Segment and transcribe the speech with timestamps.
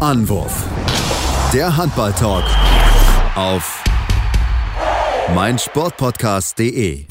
[0.00, 0.64] Anwurf.
[1.52, 2.44] Der Handball-Talk
[3.34, 3.84] auf
[5.34, 7.04] meinsportpodcast.de.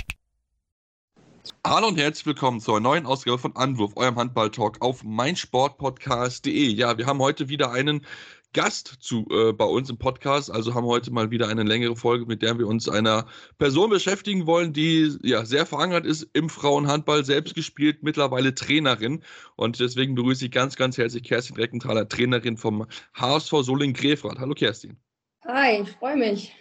[1.64, 6.68] Hallo und herzlich willkommen zur neuen Ausgabe von Anwurf, eurem Handball-Talk auf meinsportpodcast.de.
[6.70, 8.08] Ja, wir haben heute wieder einen
[8.54, 10.52] Gast zu, äh, bei uns im Podcast.
[10.52, 13.28] Also haben wir heute mal wieder eine längere Folge, mit der wir uns einer
[13.60, 19.24] Person beschäftigen wollen, die ja sehr verankert ist im Frauenhandball, selbst gespielt, mittlerweile Trainerin.
[19.56, 24.40] Und deswegen begrüße ich ganz, ganz herzlich Kerstin Reckenthaler, Trainerin vom HSV Soling-Grefrath.
[24.40, 24.98] Hallo Kerstin.
[25.46, 26.56] Hi, ich freue mich.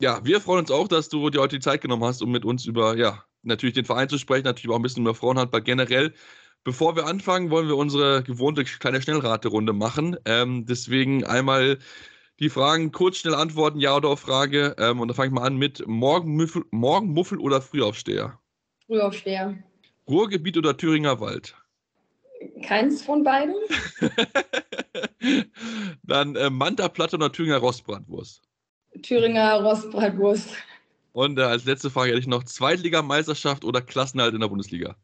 [0.00, 2.44] Ja, wir freuen uns auch, dass du dir heute die Zeit genommen hast, um mit
[2.44, 6.12] uns über, ja, natürlich den Verein zu sprechen, natürlich auch ein bisschen über Frauenhandball generell.
[6.64, 10.16] Bevor wir anfangen, wollen wir unsere gewohnte kleine Schnellraterunde machen.
[10.24, 11.78] Ähm, deswegen einmal
[12.40, 14.74] die Fragen kurz schnell antworten, Ja oder auf Frage.
[14.78, 18.38] Ähm, und da fange ich mal an mit Morgenmuffel, Morgenmuffel oder Frühaufsteher?
[18.86, 19.58] Frühaufsteher.
[20.08, 21.54] Ruhrgebiet oder Thüringer Wald?
[22.62, 23.54] Keins von beiden.
[26.02, 28.42] Dann äh, Manta-Platte oder Thüringer Rostbratwurst?
[29.02, 30.50] Thüringer Rostbratwurst.
[31.12, 34.96] Und äh, als letzte Frage hätte ich noch Zweitligameisterschaft oder Klassenhalt in der Bundesliga?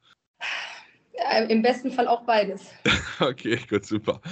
[1.28, 2.70] Äh, Im besten Fall auch beides.
[3.20, 4.22] Okay, gut, super.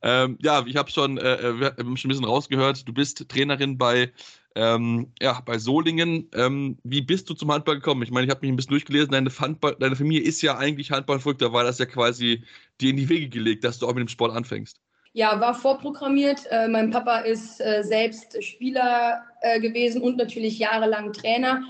[0.00, 3.28] Ähm, ja, ich habe schon, äh, äh, wir haben schon ein bisschen rausgehört, du bist
[3.28, 4.12] Trainerin bei,
[4.54, 6.30] ähm, ja, bei Solingen.
[6.34, 8.02] Ähm, wie bist du zum Handball gekommen?
[8.02, 10.90] Ich meine, ich habe mich ein bisschen durchgelesen, deine, Handball, deine Familie ist ja eigentlich
[10.90, 12.42] Handballverrückt, da war das ja quasi
[12.80, 14.80] dir in die Wege gelegt, dass du auch mit dem Sport anfängst.
[15.12, 16.46] Ja, war vorprogrammiert.
[16.50, 21.62] Äh, mein Papa ist äh, selbst Spieler äh, gewesen und natürlich jahrelang Trainer.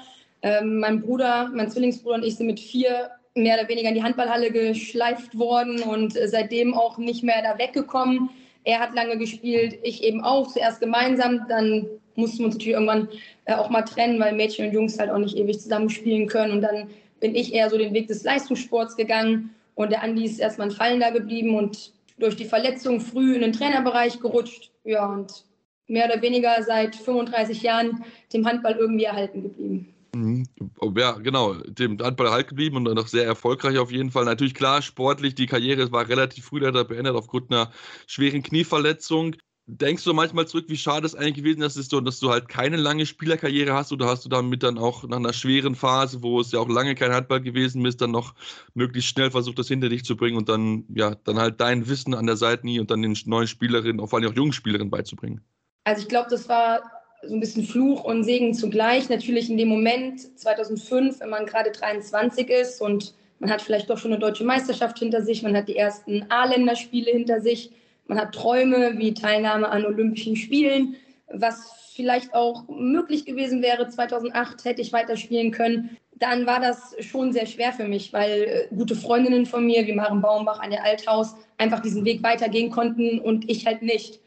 [0.42, 4.02] Ähm, mein Bruder, mein Zwillingsbruder und ich sind mit vier mehr oder weniger in die
[4.02, 8.30] Handballhalle geschleift worden und äh, seitdem auch nicht mehr da weggekommen.
[8.64, 13.08] Er hat lange gespielt, ich eben auch, zuerst gemeinsam, dann mussten wir uns natürlich irgendwann
[13.46, 16.52] äh, auch mal trennen, weil Mädchen und Jungs halt auch nicht ewig zusammen spielen können.
[16.52, 20.40] Und dann bin ich eher so den Weg des Leistungssports gegangen und der Andi ist
[20.40, 24.70] erstmal ein Fallender geblieben und durch die Verletzung früh in den Trainerbereich gerutscht.
[24.84, 25.44] Ja, und
[25.86, 29.94] mehr oder weniger seit 35 Jahren dem Handball irgendwie erhalten geblieben.
[30.14, 30.48] Mhm.
[30.96, 34.24] Ja, genau, dem Handball halt geblieben und noch sehr erfolgreich auf jeden Fall.
[34.24, 37.70] Natürlich klar, sportlich, die Karriere war relativ früh leider beendet aufgrund einer
[38.06, 39.36] schweren Knieverletzung.
[39.66, 43.06] Denkst du manchmal zurück, wie schade es eigentlich gewesen ist, dass du halt keine lange
[43.06, 46.58] Spielerkarriere hast oder hast du damit dann auch nach einer schweren Phase, wo es ja
[46.58, 48.34] auch lange kein Handball gewesen ist, dann noch
[48.74, 52.14] möglichst schnell versucht, das hinter dich zu bringen und dann, ja, dann halt dein Wissen
[52.14, 55.40] an der Seite nie und dann den neuen Spielerinnen, vor allem auch jungen Spielerinnen beizubringen?
[55.84, 56.80] Also ich glaube, das war
[57.22, 59.08] so ein bisschen Fluch und Segen zugleich.
[59.08, 63.98] Natürlich in dem Moment 2005, wenn man gerade 23 ist und man hat vielleicht doch
[63.98, 67.70] schon eine deutsche Meisterschaft hinter sich, man hat die ersten A-Länderspiele hinter sich,
[68.06, 70.96] man hat Träume wie Teilnahme an Olympischen Spielen,
[71.28, 73.88] was vielleicht auch möglich gewesen wäre.
[73.88, 75.96] 2008 hätte ich weiterspielen können.
[76.16, 79.92] Dann war das schon sehr schwer für mich, weil äh, gute Freundinnen von mir, wie
[79.92, 84.20] Maren Baumbach, Anja Althaus, einfach diesen Weg weitergehen konnten und ich halt nicht.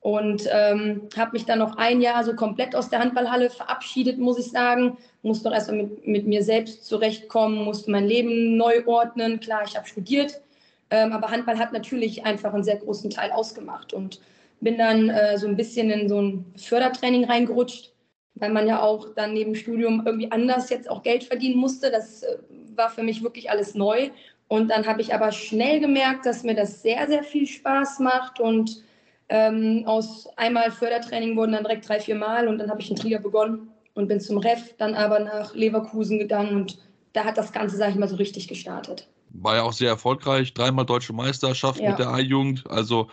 [0.00, 4.38] Und ähm, habe mich dann noch ein Jahr so komplett aus der Handballhalle verabschiedet, muss
[4.38, 4.96] ich sagen.
[5.22, 9.40] Musste doch erstmal mit, mit mir selbst zurechtkommen, musste mein Leben neu ordnen.
[9.40, 10.40] Klar, ich habe studiert,
[10.88, 13.92] ähm, aber Handball hat natürlich einfach einen sehr großen Teil ausgemacht.
[13.92, 14.20] Und
[14.60, 17.92] bin dann äh, so ein bisschen in so ein Fördertraining reingerutscht,
[18.36, 21.90] weil man ja auch dann neben Studium irgendwie anders jetzt auch Geld verdienen musste.
[21.90, 22.38] Das äh,
[22.74, 24.10] war für mich wirklich alles neu.
[24.48, 28.40] Und dann habe ich aber schnell gemerkt, dass mir das sehr, sehr viel Spaß macht
[28.40, 28.82] und
[29.30, 32.96] ähm, aus einmal Fördertraining wurden dann direkt drei, vier Mal und dann habe ich in
[32.96, 36.78] Trier begonnen und bin zum Ref, dann aber nach Leverkusen gegangen und
[37.12, 39.08] da hat das Ganze, sage ich mal, so richtig gestartet.
[39.32, 41.90] War ja auch sehr erfolgreich, dreimal deutsche Meisterschaft ja.
[41.90, 42.68] mit der A-Jugend.
[42.68, 43.08] Also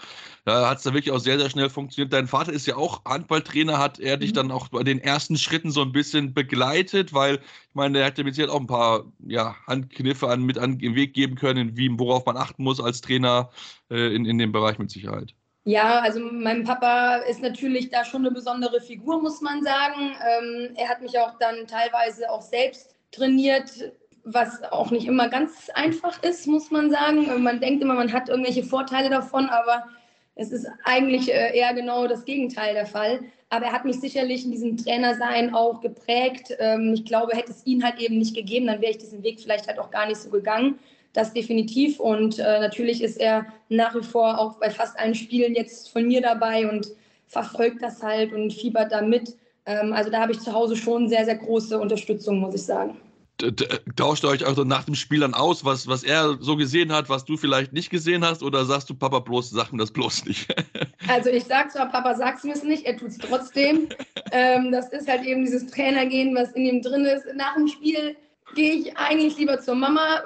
[0.46, 2.12] da hat es da wirklich auch sehr, sehr schnell funktioniert.
[2.12, 3.78] Dein Vater ist ja auch Handballtrainer.
[3.78, 4.36] Hat er dich mhm.
[4.36, 7.14] dann auch bei den ersten Schritten so ein bisschen begleitet?
[7.14, 10.58] Weil, ich meine, der hat dir mit Sicherheit auch ein paar ja, Handkniffe an, mit
[10.58, 13.52] an den Weg geben können, wie, worauf man achten muss als Trainer
[13.92, 15.36] äh, in, in dem Bereich mit Sicherheit.
[15.68, 20.16] Ja, also mein Papa ist natürlich da schon eine besondere Figur, muss man sagen.
[20.26, 23.92] Ähm, er hat mich auch dann teilweise auch selbst trainiert,
[24.24, 27.44] was auch nicht immer ganz einfach ist, muss man sagen.
[27.44, 29.84] Man denkt immer, man hat irgendwelche Vorteile davon, aber
[30.36, 33.20] es ist eigentlich äh, eher genau das Gegenteil der Fall.
[33.50, 36.56] Aber er hat mich sicherlich in diesem Trainersein auch geprägt.
[36.60, 39.42] Ähm, ich glaube, hätte es ihn halt eben nicht gegeben, dann wäre ich diesen Weg
[39.42, 40.80] vielleicht halt auch gar nicht so gegangen
[41.18, 42.00] das definitiv.
[42.00, 46.08] Und äh, natürlich ist er nach wie vor auch bei fast allen Spielen jetzt von
[46.08, 46.88] mir dabei und
[47.26, 49.36] verfolgt das halt und fiebert da mit.
[49.66, 52.98] Ähm, also da habe ich zu Hause schon sehr, sehr große Unterstützung, muss ich sagen.
[53.96, 57.08] Tauscht ihr euch also nach dem Spiel dann aus, was, was er so gesehen hat,
[57.08, 60.26] was du vielleicht nicht gesehen hast, oder sagst du Papa bloß, sag mir das bloß
[60.26, 60.48] nicht?
[61.10, 63.88] Also ich sag zwar, Papa sagt mir es nicht, er tut es trotzdem.
[64.32, 67.26] ähm, das ist halt eben dieses Trainergehen, was in ihm drin ist.
[67.36, 68.18] Nach dem Spiel
[68.56, 70.24] gehe ich eigentlich lieber zur Mama,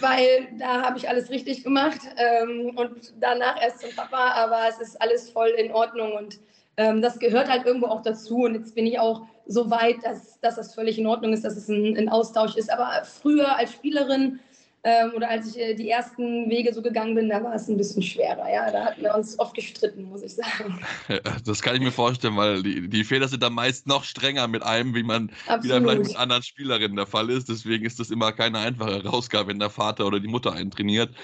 [0.00, 4.80] weil da habe ich alles richtig gemacht ähm, und danach erst zum Papa, aber es
[4.80, 6.40] ist alles voll in Ordnung und
[6.76, 10.40] ähm, das gehört halt irgendwo auch dazu und jetzt bin ich auch so weit, dass,
[10.40, 13.72] dass das völlig in Ordnung ist, dass es ein, ein Austausch ist, aber früher als
[13.72, 14.40] Spielerin
[14.82, 17.76] ähm, oder als ich äh, die ersten Wege so gegangen bin, da war es ein
[17.76, 18.50] bisschen schwerer.
[18.50, 20.80] Ja, da hatten wir uns oft gestritten, muss ich sagen.
[21.44, 24.62] das kann ich mir vorstellen, weil die, die Fehler sind dann meist noch strenger mit
[24.62, 25.64] einem, wie man Absolut.
[25.64, 27.50] wieder vielleicht mit anderen Spielerinnen der Fall ist.
[27.50, 31.14] Deswegen ist das immer keine einfache Rausgabe, wenn der Vater oder die Mutter einen trainiert.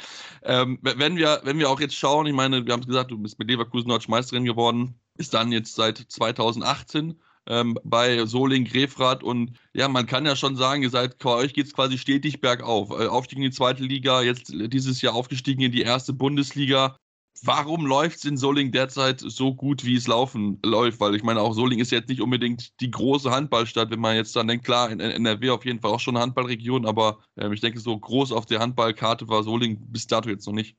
[0.42, 3.18] Ähm, wenn, wir, wenn wir auch jetzt schauen, ich meine, wir haben es gesagt, du
[3.18, 9.22] bist mit Leverkusen Deutsche Meisterin geworden, ist dann jetzt seit 2018 ähm, bei Soling, Grefrath
[9.22, 12.40] und ja, man kann ja schon sagen, ihr seid, bei euch geht es quasi stetig
[12.40, 12.90] bergauf.
[12.90, 16.96] Äh, Aufstieg in die zweite Liga, jetzt dieses Jahr aufgestiegen in die erste Bundesliga.
[17.42, 21.00] Warum läuft es in Soling derzeit so gut, wie es laufen läuft?
[21.00, 24.34] Weil ich meine, auch Soling ist jetzt nicht unbedingt die große Handballstadt, wenn man jetzt
[24.34, 27.60] dann denkt, klar, in NRW auf jeden Fall auch schon eine Handballregion, aber äh, ich
[27.60, 30.76] denke, so groß auf der Handballkarte war Soling bis dato jetzt noch nicht.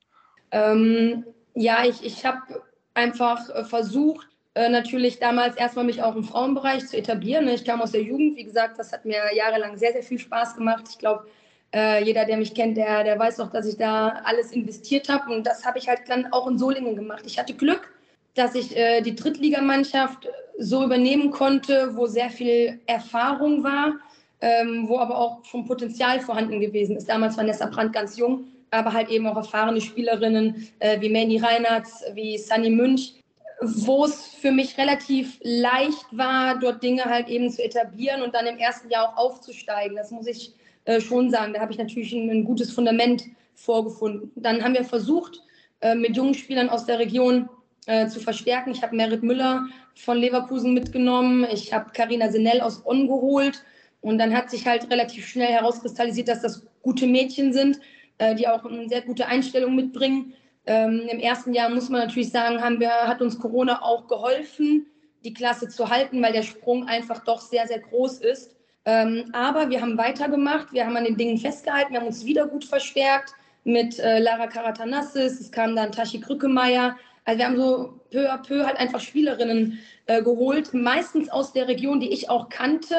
[0.51, 2.63] Ähm, ja, ich, ich habe
[2.93, 4.27] einfach äh, versucht,
[4.57, 7.47] äh, natürlich damals erstmal mich auch im Frauenbereich zu etablieren.
[7.47, 10.55] Ich kam aus der Jugend, wie gesagt, das hat mir jahrelang sehr, sehr viel Spaß
[10.55, 10.85] gemacht.
[10.89, 11.27] Ich glaube,
[11.75, 15.31] äh, jeder, der mich kennt, der, der weiß auch, dass ich da alles investiert habe.
[15.31, 17.21] Und das habe ich halt dann auch in Solingen gemacht.
[17.27, 17.93] Ich hatte Glück,
[18.33, 20.27] dass ich äh, die Drittligamannschaft
[20.57, 23.93] so übernehmen konnte, wo sehr viel Erfahrung war,
[24.41, 27.07] ähm, wo aber auch schon Potenzial vorhanden gewesen ist.
[27.07, 31.37] Damals war Nessa Brandt ganz jung, aber halt eben auch erfahrene Spielerinnen äh, wie Manny
[31.37, 33.13] Reinhardt, wie Sunny Münch,
[33.61, 38.45] wo es für mich relativ leicht war, dort Dinge halt eben zu etablieren und dann
[38.45, 39.95] im ersten Jahr auch aufzusteigen.
[39.95, 40.53] Das muss ich
[40.85, 41.53] äh, schon sagen.
[41.53, 43.23] Da habe ich natürlich ein, ein, gutes Fundament
[43.55, 44.31] vorgefunden.
[44.35, 45.41] Dann haben wir versucht,
[45.81, 47.49] äh, mit jungen Spielern aus der Region
[47.87, 48.71] äh, zu verstärken.
[48.71, 49.65] Ich habe Merit Müller
[49.95, 51.47] von Leverkusen mitgenommen.
[51.51, 53.63] Ich habe Karina Senell aus Bonn geholt.
[54.01, 57.79] Und dann hat sich halt relativ schnell herauskristallisiert, dass das gute Mädchen sind,
[58.19, 60.33] äh, die auch eine sehr gute Einstellung mitbringen.
[60.67, 64.85] Ähm, Im ersten Jahr muss man natürlich sagen, haben wir, hat uns Corona auch geholfen,
[65.23, 68.55] die Klasse zu halten, weil der Sprung einfach doch sehr, sehr groß ist.
[68.85, 72.47] Ähm, aber wir haben weitergemacht, wir haben an den Dingen festgehalten, wir haben uns wieder
[72.47, 73.33] gut verstärkt
[73.63, 76.95] mit äh, Lara Karatanassis, es kam dann Tashi Krückemeier.
[77.25, 81.67] Also wir haben so peu à peu halt einfach Spielerinnen äh, geholt, meistens aus der
[81.67, 82.95] Region, die ich auch kannte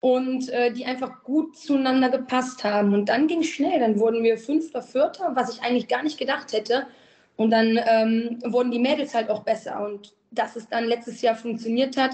[0.00, 2.92] und äh, die einfach gut zueinander gepasst haben.
[2.92, 6.18] Und dann ging es schnell, dann wurden wir Fünfter, Vierter, was ich eigentlich gar nicht
[6.18, 6.86] gedacht hätte.
[7.40, 9.82] Und dann ähm, wurden die Mädels halt auch besser.
[9.82, 12.10] Und dass es dann letztes Jahr funktioniert hat.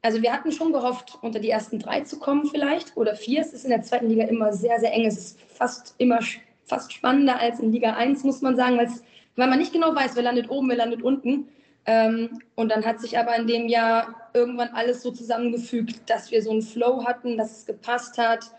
[0.00, 3.42] Also wir hatten schon gehofft, unter die ersten drei zu kommen vielleicht oder vier.
[3.42, 5.04] Es ist in der zweiten Liga immer sehr, sehr eng.
[5.04, 6.20] Es ist fast immer
[6.64, 10.22] fast spannender als in Liga 1, muss man sagen, weil man nicht genau weiß, wer
[10.22, 11.46] landet oben, wer landet unten.
[11.84, 16.42] Ähm, und dann hat sich aber in dem Jahr irgendwann alles so zusammengefügt, dass wir
[16.42, 18.50] so einen Flow hatten, dass es gepasst hat,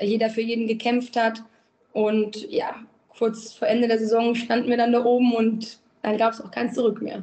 [0.00, 1.42] jeder für jeden gekämpft hat.
[1.92, 2.76] Und ja,
[3.20, 6.50] kurz vor Ende der Saison standen wir dann da oben und dann gab es auch
[6.50, 7.22] kein Zurück mehr.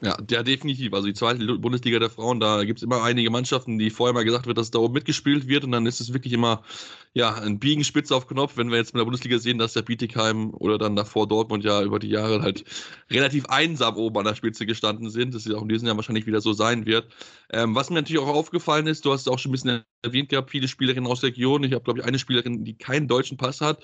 [0.00, 0.92] Ja, ja, definitiv.
[0.92, 4.24] Also die zweite Bundesliga der Frauen, da gibt es immer einige Mannschaften, die vorher mal
[4.24, 6.62] gesagt wird, dass da oben mitgespielt wird und dann ist es wirklich immer
[7.14, 9.82] ja, ein Biegen spitz auf Knopf, wenn wir jetzt in der Bundesliga sehen, dass der
[9.82, 12.64] Bietigheim oder dann davor Dortmund ja über die Jahre halt
[13.10, 16.26] relativ einsam oben an der Spitze gestanden sind, dass es auch in diesem Jahr wahrscheinlich
[16.26, 17.06] wieder so sein wird.
[17.50, 20.28] Ähm, was mir natürlich auch aufgefallen ist, du hast es auch schon ein bisschen erwähnt
[20.28, 23.38] gehabt, viele Spielerinnen aus der Region, ich habe glaube ich eine Spielerin, die keinen deutschen
[23.38, 23.82] Pass hat,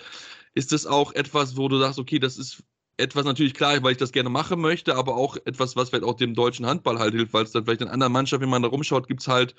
[0.55, 2.63] ist das auch etwas, wo du sagst, okay, das ist
[2.97, 6.15] etwas natürlich klar, weil ich das gerne machen möchte, aber auch etwas, was vielleicht auch
[6.15, 8.69] dem deutschen Handball halt hilft, weil es dann vielleicht in anderen Mannschaften, wenn man da
[8.69, 9.55] rumschaut, gibt es halt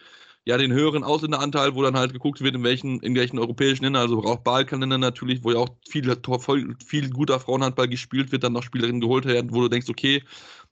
[0.45, 4.03] ja den höheren Ausländeranteil, wo dann halt geguckt wird, in welchen, in welchen europäischen Ländern,
[4.03, 6.15] also auch Balkanländern natürlich, wo ja auch viel,
[6.86, 10.24] viel guter Frauenhandball gespielt wird, dann noch Spielerinnen geholt werden, wo du denkst, okay,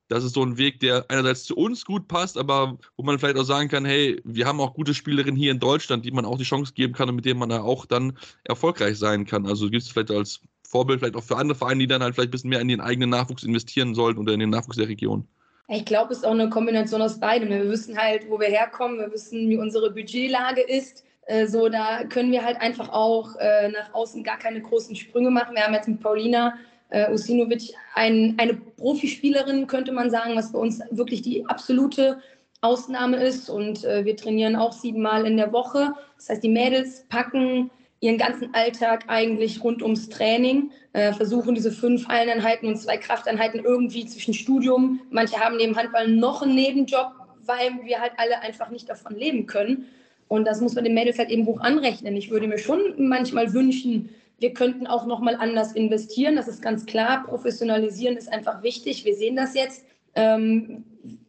[0.09, 3.37] das ist so ein Weg, der einerseits zu uns gut passt, aber wo man vielleicht
[3.37, 6.37] auch sagen kann, hey, wir haben auch gute Spielerinnen hier in Deutschland, die man auch
[6.37, 9.45] die Chance geben kann und mit denen man da auch dann erfolgreich sein kann.
[9.45, 12.29] Also gibt es vielleicht als Vorbild vielleicht auch für andere Vereine, die dann halt vielleicht
[12.29, 15.27] ein bisschen mehr in den eigenen Nachwuchs investieren sollten oder in den Nachwuchs der Region.
[15.67, 17.49] Ich glaube, es ist auch eine Kombination aus beidem.
[17.49, 21.03] Wir wissen halt, wo wir herkommen, wir wissen, wie unsere Budgetlage ist.
[21.27, 25.29] Äh, so, da können wir halt einfach auch äh, nach außen gar keine großen Sprünge
[25.29, 25.55] machen.
[25.55, 26.55] Wir haben jetzt mit Paulina
[26.89, 32.19] äh, Usinovic ein, eine Profispielerin, könnte man sagen, was bei uns wirklich die absolute
[32.61, 33.49] Ausnahme ist.
[33.49, 35.93] Und äh, wir trainieren auch siebenmal in der Woche.
[36.17, 41.71] Das heißt, die Mädels packen ihren ganzen Alltag eigentlich rund ums Training, äh, versuchen diese
[41.71, 45.01] fünf Halleneinheiten und zwei Krafteinheiten irgendwie zwischen Studium.
[45.09, 47.11] Manche haben neben Handball noch einen Nebenjob,
[47.45, 49.85] weil wir halt alle einfach nicht davon leben können.
[50.29, 52.15] Und das muss man den Mädels halt eben hoch anrechnen.
[52.15, 56.35] Ich würde mir schon manchmal wünschen, wir könnten auch noch mal anders investieren.
[56.35, 57.25] Das ist ganz klar.
[57.25, 59.05] Professionalisieren ist einfach wichtig.
[59.05, 59.85] Wir sehen das jetzt.
[60.15, 60.83] Ähm,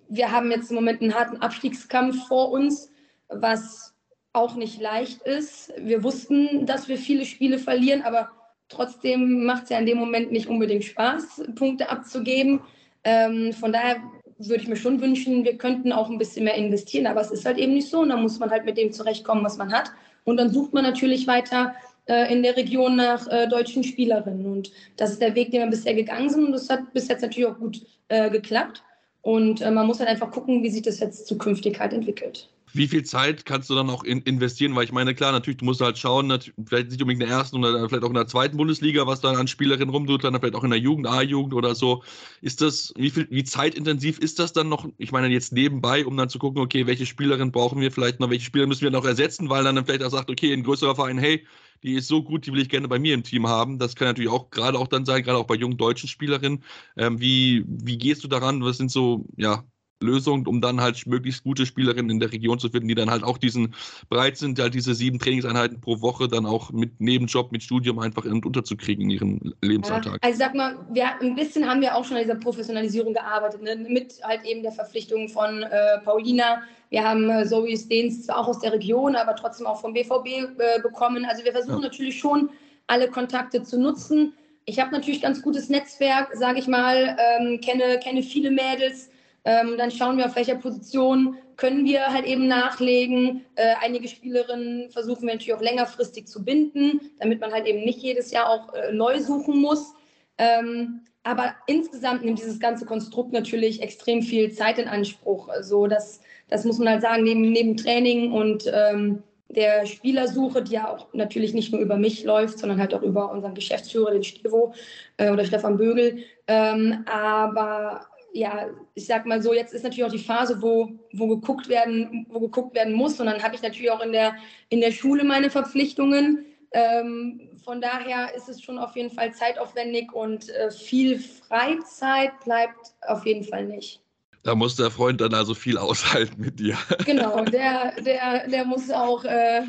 [0.08, 2.90] wir haben jetzt im Moment einen harten Abstiegskampf vor uns,
[3.28, 3.94] was
[4.32, 5.72] auch nicht leicht ist.
[5.78, 8.30] Wir wussten, dass wir viele Spiele verlieren, aber
[8.68, 12.60] trotzdem macht es ja in dem Moment nicht unbedingt Spaß, Punkte abzugeben.
[13.02, 13.96] Ähm, von daher
[14.38, 17.44] würde ich mir schon wünschen, wir könnten auch ein bisschen mehr investieren, aber es ist
[17.44, 19.90] halt eben nicht so und dann muss man halt mit dem zurechtkommen, was man hat.
[20.24, 21.74] Und dann sucht man natürlich weiter
[22.10, 24.44] äh, in der Region nach äh, deutschen Spielerinnen.
[24.44, 27.22] Und das ist der Weg, den wir bisher gegangen sind und das hat bis jetzt
[27.22, 28.82] natürlich auch gut äh, geklappt.
[29.22, 32.48] Und äh, man muss halt einfach gucken, wie sich das jetzt zukünftig halt entwickelt.
[32.72, 34.74] Wie viel Zeit kannst du dann auch in, investieren?
[34.76, 36.30] Weil ich meine, klar, natürlich, du musst halt schauen,
[36.66, 39.36] vielleicht nicht unbedingt in der ersten oder vielleicht auch in der zweiten Bundesliga, was dann
[39.36, 42.02] an Spielerinnen rumtut, dann vielleicht auch in der Jugend, A-Jugend oder so.
[42.42, 44.88] Ist das, wie viel, wie zeitintensiv ist das dann noch?
[44.98, 48.30] Ich meine, jetzt nebenbei, um dann zu gucken, okay, welche Spielerin brauchen wir vielleicht noch,
[48.30, 51.18] welche Spieler müssen wir noch ersetzen, weil dann vielleicht auch sagt, okay, ein größerer Verein,
[51.18, 51.44] hey,
[51.82, 53.78] die ist so gut, die will ich gerne bei mir im Team haben.
[53.78, 56.64] Das kann natürlich auch gerade auch dann sein, gerade auch bei jungen deutschen Spielerinnen.
[56.96, 58.62] Ähm, wie, wie gehst du daran?
[58.62, 59.64] Was sind so, ja,
[60.00, 63.22] Lösung, um dann halt möglichst gute Spielerinnen in der Region zu finden, die dann halt
[63.22, 63.74] auch diesen
[64.08, 68.24] bereit sind, halt diese sieben Trainingseinheiten pro Woche dann auch mit Nebenjob, mit Studium einfach
[68.24, 70.18] unterzukriegen in ihren Lebensalltag.
[70.22, 73.76] Also sag mal, wir, ein bisschen haben wir auch schon an dieser Professionalisierung gearbeitet, ne?
[73.88, 76.62] mit halt eben der Verpflichtung von äh, Paulina.
[76.90, 80.26] Wir haben äh, Zoe Steens zwar auch aus der Region, aber trotzdem auch vom BVB
[80.26, 81.24] äh, bekommen.
[81.24, 81.88] Also wir versuchen ja.
[81.88, 82.50] natürlich schon,
[82.86, 84.34] alle Kontakte zu nutzen.
[84.64, 89.10] Ich habe natürlich ganz gutes Netzwerk, sage ich mal, ähm, kenne, kenne viele Mädels,
[89.44, 93.44] ähm, dann schauen wir, auf welcher Position können wir halt eben nachlegen.
[93.54, 98.00] Äh, einige Spielerinnen versuchen wir natürlich auch längerfristig zu binden, damit man halt eben nicht
[98.00, 99.94] jedes Jahr auch äh, neu suchen muss.
[100.38, 105.48] Ähm, aber insgesamt nimmt dieses ganze Konstrukt natürlich extrem viel Zeit in Anspruch.
[105.48, 110.74] Also das, das muss man halt sagen, neben, neben Training und ähm, der Spielersuche, die
[110.74, 114.22] ja auch natürlich nicht nur über mich läuft, sondern halt auch über unseren Geschäftsführer, den
[114.22, 114.72] Stevo
[115.16, 116.18] äh, oder Stefan Bögel.
[116.46, 121.26] Ähm, aber ja, ich sag mal so, jetzt ist natürlich auch die Phase, wo, wo
[121.28, 123.18] geguckt werden, wo geguckt werden muss.
[123.18, 124.34] Und dann habe ich natürlich auch in der,
[124.68, 126.46] in der Schule meine Verpflichtungen.
[126.72, 132.94] Ähm, von daher ist es schon auf jeden Fall zeitaufwendig und äh, viel Freizeit bleibt
[133.06, 134.00] auf jeden Fall nicht.
[134.42, 136.76] Da muss der Freund dann also viel aushalten mit dir.
[137.04, 139.62] Genau, der, der, der muss auch äh,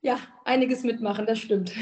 [0.00, 1.72] ja, einiges mitmachen, das stimmt.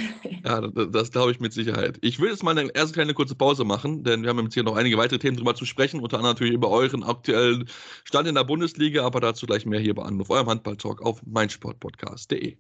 [0.45, 1.99] Ja, das, das glaube ich mit Sicherheit.
[2.01, 4.63] Ich will jetzt mal eine erste kleine kurze Pause machen, denn wir haben jetzt hier
[4.63, 7.69] noch einige weitere Themen drüber zu sprechen, unter anderem natürlich über euren aktuellen
[8.05, 12.57] Stand in der Bundesliga, aber dazu gleich mehr hier bei Anruf, eurem Handball-Talk auf meinsportpodcast.de.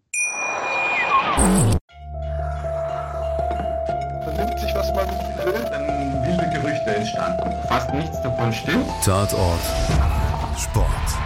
[4.24, 5.06] Vernimmt sich, was man
[5.44, 7.50] will, dann wilde Gerüchte entstanden.
[7.68, 8.86] Fast nichts davon stimmt.
[9.04, 9.60] Tatort.
[10.58, 11.25] Sport.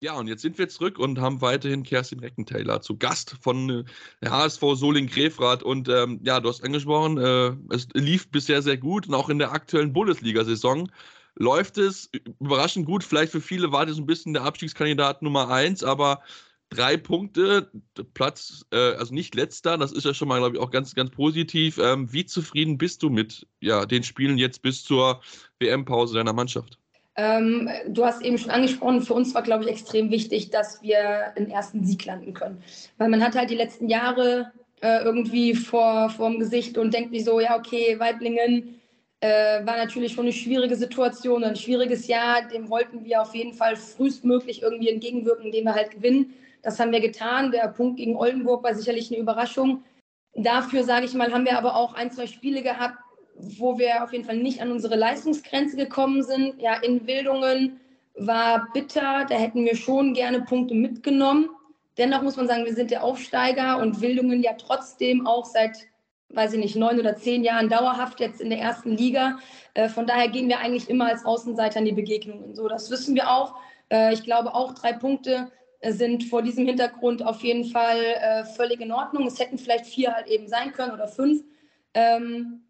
[0.00, 3.84] Ja, und jetzt sind wir zurück und haben weiterhin Kerstin Reckenthaler zu Gast von äh,
[4.22, 5.64] der HSV Soling-Grefrath.
[5.64, 9.38] Und ähm, ja, du hast angesprochen, äh, es lief bisher sehr gut und auch in
[9.40, 10.88] der aktuellen Bundesliga-Saison
[11.34, 13.02] läuft es überraschend gut.
[13.02, 16.22] Vielleicht für viele war das ein bisschen der Abstiegskandidat Nummer eins, aber
[16.70, 17.70] drei Punkte,
[18.14, 21.10] Platz, äh, also nicht letzter, das ist ja schon mal, glaube ich, auch ganz, ganz
[21.10, 21.78] positiv.
[21.78, 25.20] Ähm, wie zufrieden bist du mit ja, den Spielen jetzt bis zur
[25.58, 26.78] WM-Pause deiner Mannschaft?
[27.18, 31.36] Ähm, du hast eben schon angesprochen, für uns war, glaube ich, extrem wichtig, dass wir
[31.36, 32.62] einen ersten Sieg landen können.
[32.96, 37.24] Weil man hat halt die letzten Jahre äh, irgendwie vor, dem Gesicht und denkt sich
[37.24, 38.80] so, ja, okay, Weiblingen
[39.18, 42.46] äh, war natürlich schon eine schwierige Situation, ein schwieriges Jahr.
[42.46, 46.34] Dem wollten wir auf jeden Fall frühestmöglich irgendwie entgegenwirken, indem wir halt gewinnen.
[46.62, 47.50] Das haben wir getan.
[47.50, 49.82] Der Punkt gegen Oldenburg war sicherlich eine Überraschung.
[50.34, 52.98] Dafür, sage ich mal, haben wir aber auch ein, zwei Spiele gehabt,
[53.38, 56.60] wo wir auf jeden Fall nicht an unsere Leistungsgrenze gekommen sind.
[56.60, 57.80] Ja, in Wildungen
[58.16, 61.48] war bitter, da hätten wir schon gerne Punkte mitgenommen.
[61.96, 65.88] Dennoch muss man sagen, wir sind der Aufsteiger und Wildungen ja trotzdem auch seit,
[66.30, 69.38] weiß ich nicht, neun oder zehn Jahren dauerhaft jetzt in der ersten Liga.
[69.74, 72.54] Äh, von daher gehen wir eigentlich immer als Außenseiter in die Begegnungen.
[72.54, 73.56] So, das wissen wir auch.
[73.90, 78.80] Äh, ich glaube auch drei Punkte äh, sind vor diesem Hintergrund auf jeden Fall völlig
[78.80, 79.26] in Ordnung.
[79.26, 81.42] Es hätten vielleicht vier halt eben sein können oder fünf.
[81.94, 82.62] Ähm,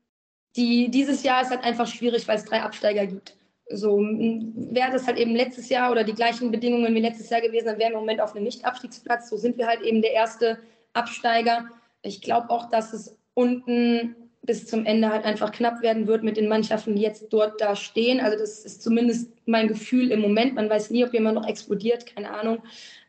[0.59, 3.37] die, dieses Jahr ist halt einfach schwierig, weil es drei Absteiger gibt.
[3.71, 7.67] So wäre das halt eben letztes Jahr oder die gleichen Bedingungen wie letztes Jahr gewesen,
[7.67, 9.29] dann wären wir im Moment auf einem Nicht-Abstiegsplatz.
[9.31, 10.59] So sind wir halt eben der erste
[10.95, 11.67] Absteiger.
[12.03, 16.39] Ich glaube auch, dass es unten bis zum Ende halt einfach knapp werden wird mit
[16.39, 18.21] den Mannschaften, die jetzt dort da stehen.
[18.21, 20.55] Also das ist zumindest mein Gefühl im Moment.
[20.55, 22.63] Man weiß nie, ob jemand noch explodiert, keine Ahnung.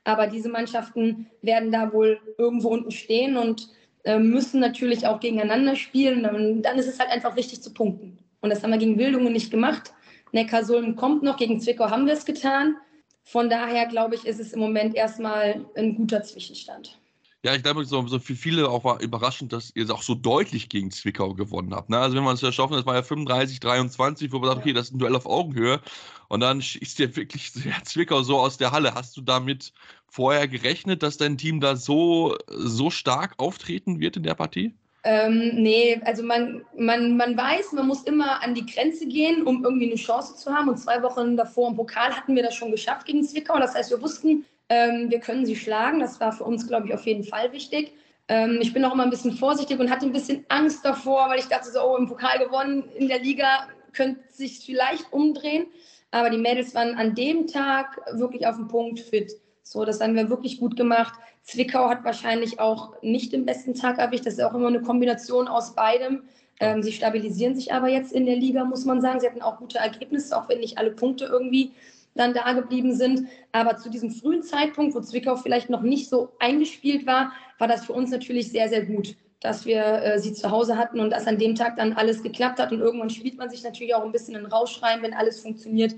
[0.03, 3.69] Aber diese Mannschaften werden da wohl irgendwo unten stehen und
[4.05, 6.23] müssen natürlich auch gegeneinander spielen.
[6.23, 8.17] Dann, dann ist es halt einfach wichtig zu punkten.
[8.41, 9.93] Und das haben wir gegen Wildungen nicht gemacht.
[10.31, 12.75] Neckarsulm kommt noch, gegen Zwickau haben wir es getan.
[13.23, 16.99] Von daher glaube ich, ist es im Moment erstmal ein guter Zwischenstand.
[17.45, 20.67] Ja, ich glaube, so, so für viele auch war überraschend, dass ihr auch so deutlich
[20.67, 21.89] gegen Zwickau gewonnen habt.
[21.89, 21.97] Ne?
[21.97, 24.73] Also, wenn man es ja schaffen, das war ja 35, 23, wo man sagt, okay,
[24.73, 25.79] das ist ein Duell auf Augenhöhe.
[26.27, 27.53] Und dann schießt dir wirklich
[27.85, 28.93] Zwickau so aus der Halle.
[28.93, 29.71] Hast du damit
[30.07, 34.73] vorher gerechnet, dass dein Team da so, so stark auftreten wird in der Partie?
[35.05, 39.63] Ähm, nee, also man, man, man weiß, man muss immer an die Grenze gehen, um
[39.63, 40.67] irgendwie eine Chance zu haben.
[40.67, 43.57] Und zwei Wochen davor im Pokal hatten wir das schon geschafft gegen Zwickau.
[43.59, 45.99] Das heißt, wir wussten, ähm, wir können sie schlagen.
[45.99, 47.93] Das war für uns, glaube ich, auf jeden Fall wichtig.
[48.27, 51.39] Ähm, ich bin auch immer ein bisschen vorsichtig und hatte ein bisschen Angst davor, weil
[51.39, 55.65] ich dachte so, oh, im Pokal gewonnen, in der Liga könnte sich vielleicht umdrehen.
[56.11, 59.33] Aber die Mädels waren an dem Tag wirklich auf dem Punkt fit.
[59.63, 61.13] So, das haben wir wirklich gut gemacht.
[61.43, 64.25] Zwickau hat wahrscheinlich auch nicht den besten Tag erwischt.
[64.25, 66.23] Das ist auch immer eine Kombination aus beidem.
[66.59, 69.19] Ähm, sie stabilisieren sich aber jetzt in der Liga, muss man sagen.
[69.19, 71.71] Sie hatten auch gute Ergebnisse, auch wenn nicht alle Punkte irgendwie
[72.15, 73.27] dann da geblieben sind.
[73.51, 77.85] Aber zu diesem frühen Zeitpunkt, wo Zwickau vielleicht noch nicht so eingespielt war, war das
[77.85, 81.27] für uns natürlich sehr, sehr gut, dass wir äh, sie zu Hause hatten und dass
[81.27, 82.71] an dem Tag dann alles geklappt hat.
[82.71, 85.95] Und irgendwann spielt man sich natürlich auch ein bisschen in Rausch rein, wenn alles funktioniert.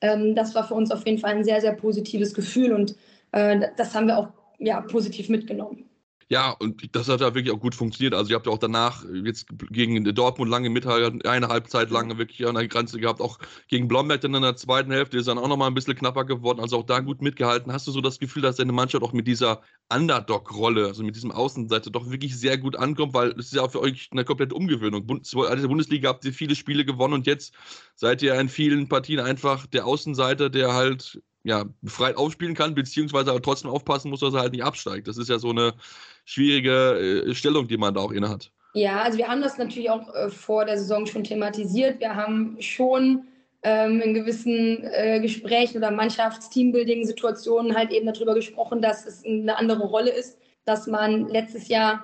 [0.00, 2.94] Ähm, das war für uns auf jeden Fall ein sehr, sehr positives Gefühl und
[3.32, 4.28] äh, das haben wir auch
[4.58, 5.88] ja, positiv mitgenommen.
[6.28, 8.14] Ja, und das hat ja wirklich auch gut funktioniert.
[8.14, 12.46] Also ihr habt ja auch danach jetzt gegen Dortmund lange mithalten, eine Halbzeit lang wirklich
[12.46, 13.20] an der Grenze gehabt.
[13.20, 13.38] Auch
[13.68, 16.60] gegen Blomberg dann in der zweiten Hälfte ist dann auch nochmal ein bisschen knapper geworden.
[16.60, 17.72] Also auch da gut mitgehalten.
[17.72, 19.60] Hast du so das Gefühl, dass deine Mannschaft auch mit dieser
[19.92, 23.12] Underdog-Rolle, also mit diesem Außenseite, doch wirklich sehr gut ankommt?
[23.12, 25.06] Weil es ist ja auch für euch eine komplette Umgewöhnung.
[25.06, 25.22] In
[25.60, 27.54] der Bundesliga habt ihr viele Spiele gewonnen und jetzt
[27.94, 33.30] seid ihr in vielen Partien einfach der Außenseiter, der halt ja, befreit aufspielen kann, beziehungsweise
[33.30, 35.06] aber trotzdem aufpassen muss, dass er halt nicht absteigt.
[35.06, 35.74] Das ist ja so eine
[36.24, 38.50] schwierige äh, Stellung, die man da auch inne hat.
[38.72, 42.00] Ja, also wir haben das natürlich auch äh, vor der Saison schon thematisiert.
[42.00, 43.24] Wir haben schon
[43.62, 49.84] ähm, in gewissen äh, Gesprächen oder Mannschafts-Teambuilding-Situationen halt eben darüber gesprochen, dass es eine andere
[49.84, 52.02] Rolle ist, dass man letztes Jahr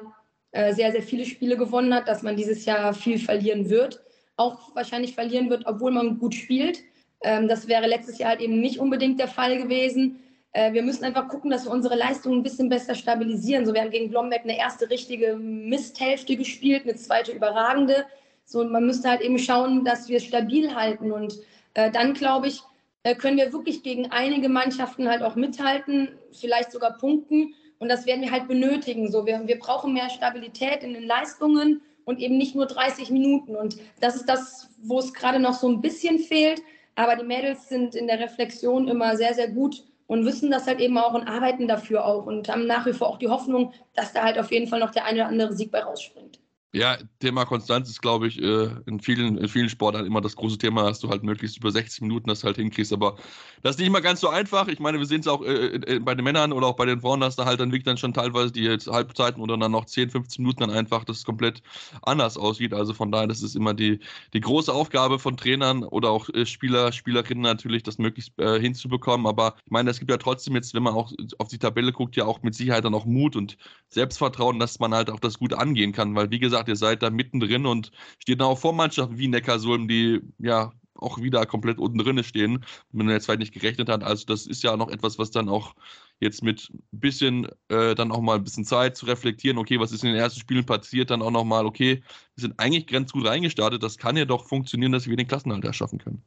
[0.52, 4.02] äh, sehr, sehr viele Spiele gewonnen hat, dass man dieses Jahr viel verlieren wird.
[4.36, 6.82] Auch wahrscheinlich verlieren wird, obwohl man gut spielt.
[7.22, 10.20] Ähm, das wäre letztes Jahr halt eben nicht unbedingt der Fall gewesen.
[10.52, 13.66] Äh, wir müssen einfach gucken, dass wir unsere Leistungen ein bisschen besser stabilisieren.
[13.66, 18.06] So, wir haben gegen Blomberg eine erste richtige Misthälfte gespielt, eine zweite überragende.
[18.44, 21.12] So, man müsste halt eben schauen, dass wir es stabil halten.
[21.12, 21.38] Und
[21.74, 22.62] äh, dann, glaube ich,
[23.04, 27.54] äh, können wir wirklich gegen einige Mannschaften halt auch mithalten, vielleicht sogar punkten.
[27.78, 29.10] Und das werden wir halt benötigen.
[29.10, 33.54] So, wir, wir brauchen mehr Stabilität in den Leistungen und eben nicht nur 30 Minuten.
[33.54, 36.60] Und das ist das, wo es gerade noch so ein bisschen fehlt.
[37.00, 40.80] Aber die Mädels sind in der Reflexion immer sehr, sehr gut und wissen das halt
[40.80, 44.12] eben auch und arbeiten dafür auch und haben nach wie vor auch die Hoffnung, dass
[44.12, 46.40] da halt auf jeden Fall noch der eine oder andere Sieg bei rausspringt.
[46.72, 50.56] Ja, Thema Konstanz ist, glaube ich, äh, in vielen, in vielen Sportarten immer das große
[50.56, 52.92] Thema, dass du halt möglichst über 60 Minuten das halt hinkriegst.
[52.92, 53.16] Aber
[53.62, 54.68] das ist nicht immer ganz so einfach.
[54.68, 57.18] Ich meine, wir sehen es auch äh, bei den Männern oder auch bei den Frauen,
[57.18, 60.44] dass da halt dann wirklich dann schon teilweise die Halbzeiten oder dann noch 10, 15
[60.44, 61.60] Minuten dann einfach das komplett
[62.02, 62.72] anders aussieht.
[62.72, 63.98] Also von daher, das ist immer die,
[64.32, 69.26] die große Aufgabe von Trainern oder auch äh, Spieler, Spielerinnen natürlich, das möglichst hinzubekommen.
[69.26, 72.14] Aber ich meine, es gibt ja trotzdem jetzt, wenn man auch auf die Tabelle guckt,
[72.16, 73.56] ja auch mit Sicherheit dann auch Mut und
[73.88, 76.14] Selbstvertrauen, dass man halt auch das gut angehen kann.
[76.14, 79.88] Weil, wie gesagt, gesagt, ihr seid da mittendrin und steht auch vor Mannschaften wie Neckarsulm,
[79.88, 84.04] die ja auch wieder komplett unten drin stehen, wenn man jetzt vielleicht nicht gerechnet hat.
[84.04, 85.74] Also das ist ja noch etwas, was dann auch
[86.20, 89.92] jetzt mit ein bisschen, äh, dann auch mal ein bisschen Zeit zu reflektieren, okay, was
[89.92, 92.02] ist in den ersten Spielen passiert, dann auch nochmal, okay,
[92.34, 95.64] wir sind eigentlich ganz gut reingestartet, das kann ja doch funktionieren, dass wir den Klassenhalt
[95.64, 96.22] erschaffen können.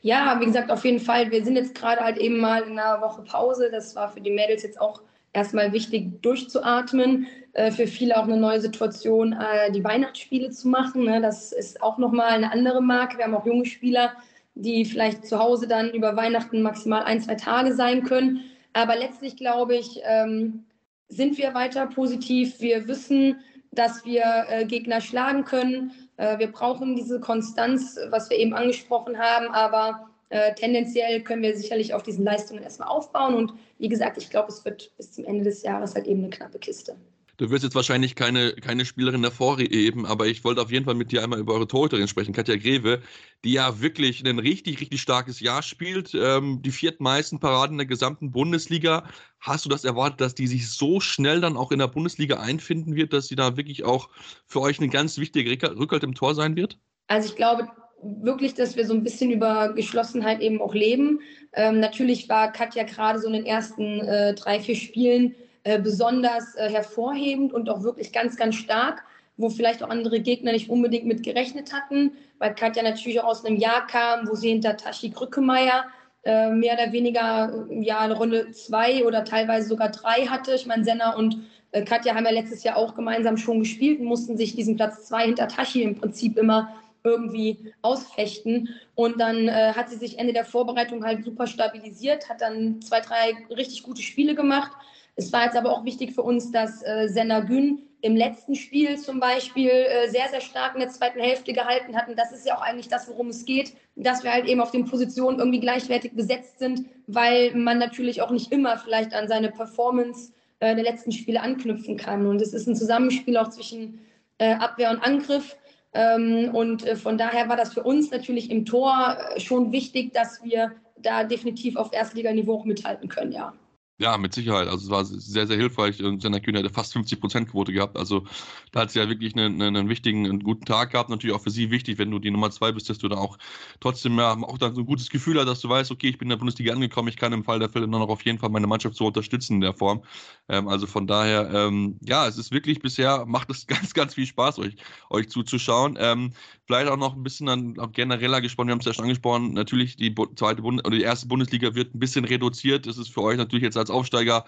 [0.00, 1.30] Ja, wie gesagt, auf jeden Fall.
[1.30, 3.68] Wir sind jetzt gerade halt eben mal in einer Woche Pause.
[3.70, 5.02] Das war für die Mädels jetzt auch
[5.38, 7.26] erstmal wichtig, durchzuatmen.
[7.54, 11.04] Äh, für viele auch eine neue Situation, äh, die Weihnachtsspiele zu machen.
[11.04, 11.20] Ne?
[11.20, 13.18] Das ist auch nochmal eine andere Marke.
[13.18, 14.12] Wir haben auch junge Spieler,
[14.54, 18.44] die vielleicht zu Hause dann über Weihnachten maximal ein, zwei Tage sein können.
[18.74, 20.64] Aber letztlich glaube ich, ähm,
[21.08, 22.60] sind wir weiter positiv.
[22.60, 23.40] Wir wissen,
[23.72, 25.92] dass wir äh, Gegner schlagen können.
[26.16, 29.48] Äh, wir brauchen diese Konstanz, was wir eben angesprochen haben.
[29.48, 33.34] Aber äh, tendenziell können wir sicherlich auf diesen Leistungen erstmal aufbauen.
[33.34, 36.30] Und wie gesagt, ich glaube, es wird bis zum Ende des Jahres halt eben eine
[36.30, 36.96] knappe Kiste.
[37.38, 41.12] Du wirst jetzt wahrscheinlich keine, keine Spielerin hervorheben, aber ich wollte auf jeden Fall mit
[41.12, 43.00] dir einmal über eure Torhüterin sprechen, Katja Greve,
[43.44, 46.14] die ja wirklich ein richtig, richtig starkes Jahr spielt.
[46.14, 49.08] Ähm, die viertmeisten Paraden der gesamten Bundesliga.
[49.38, 52.96] Hast du das erwartet, dass die sich so schnell dann auch in der Bundesliga einfinden
[52.96, 54.10] wird, dass sie da wirklich auch
[54.48, 56.80] für euch eine ganz wichtige Rückhalt im Tor sein wird?
[57.06, 57.68] Also ich glaube,
[58.02, 61.20] wirklich, dass wir so ein bisschen über Geschlossenheit eben auch leben.
[61.52, 65.34] Ähm, natürlich war Katja gerade so in den ersten äh, drei, vier Spielen
[65.64, 69.04] äh, besonders äh, hervorhebend und auch wirklich ganz, ganz stark.
[69.38, 73.44] wo vielleicht auch andere Gegner nicht unbedingt mit gerechnet hatten, weil Katja natürlich auch aus
[73.44, 75.84] einem Jahr kam, wo sie hinter Tashi Krückemeier
[76.24, 80.54] äh, mehr oder weniger ja, eine Runde zwei oder teilweise sogar drei hatte.
[80.54, 81.38] Ich meine, Senna und
[81.70, 85.06] äh, Katja haben ja letztes Jahr auch gemeinsam schon gespielt und mussten sich diesen Platz
[85.06, 88.68] zwei hinter Tashi im Prinzip immer irgendwie ausfechten.
[88.94, 93.00] Und dann äh, hat sie sich Ende der Vorbereitung halt super stabilisiert, hat dann zwei,
[93.00, 94.72] drei richtig gute Spiele gemacht.
[95.16, 98.96] Es war jetzt aber auch wichtig für uns, dass äh, Senna Gün im letzten Spiel
[98.98, 102.14] zum Beispiel äh, sehr, sehr stark in der zweiten Hälfte gehalten hatten.
[102.14, 104.84] Das ist ja auch eigentlich das, worum es geht, dass wir halt eben auf den
[104.84, 110.32] Positionen irgendwie gleichwertig besetzt sind, weil man natürlich auch nicht immer vielleicht an seine Performance
[110.60, 112.26] äh, der letzten Spiele anknüpfen kann.
[112.26, 114.00] Und es ist ein Zusammenspiel auch zwischen
[114.38, 115.56] äh, Abwehr und Angriff.
[115.94, 120.12] Ähm, und äh, von daher war das für uns natürlich im Tor äh, schon wichtig,
[120.12, 123.54] dass wir da definitiv auf Erstliganiveau auch mithalten können, ja.
[124.00, 124.68] Ja, mit Sicherheit.
[124.68, 126.00] Also es war sehr, sehr hilfreich.
[126.04, 127.96] Und Sender Kühn hatte fast 50% Quote gehabt.
[127.96, 128.24] Also
[128.70, 131.10] da hat sie ja wirklich einen, einen, wichtigen, einen guten Tag gehabt.
[131.10, 133.38] Natürlich auch für sie wichtig, wenn du die Nummer zwei bist, dass du da auch
[133.80, 136.26] trotzdem ja, auch dann so ein gutes Gefühl hast, dass du weißt, okay, ich bin
[136.26, 138.50] in der Bundesliga angekommen, ich kann im Fall der Fälle dann noch auf jeden Fall
[138.50, 140.04] meine Mannschaft so unterstützen in der Form.
[140.48, 144.26] Ähm, also von daher, ähm, ja, es ist wirklich bisher, macht es ganz, ganz viel
[144.26, 144.76] Spaß, euch,
[145.10, 145.96] euch zuzuschauen.
[146.00, 146.32] Ähm,
[146.68, 149.54] vielleicht auch noch ein bisschen dann auch genereller gesprochen, wir haben es ja schon angesprochen,
[149.54, 152.86] natürlich die zweite Bund oder die erste Bundesliga wird ein bisschen reduziert.
[152.86, 154.44] Das ist für euch natürlich jetzt als Aufsteiger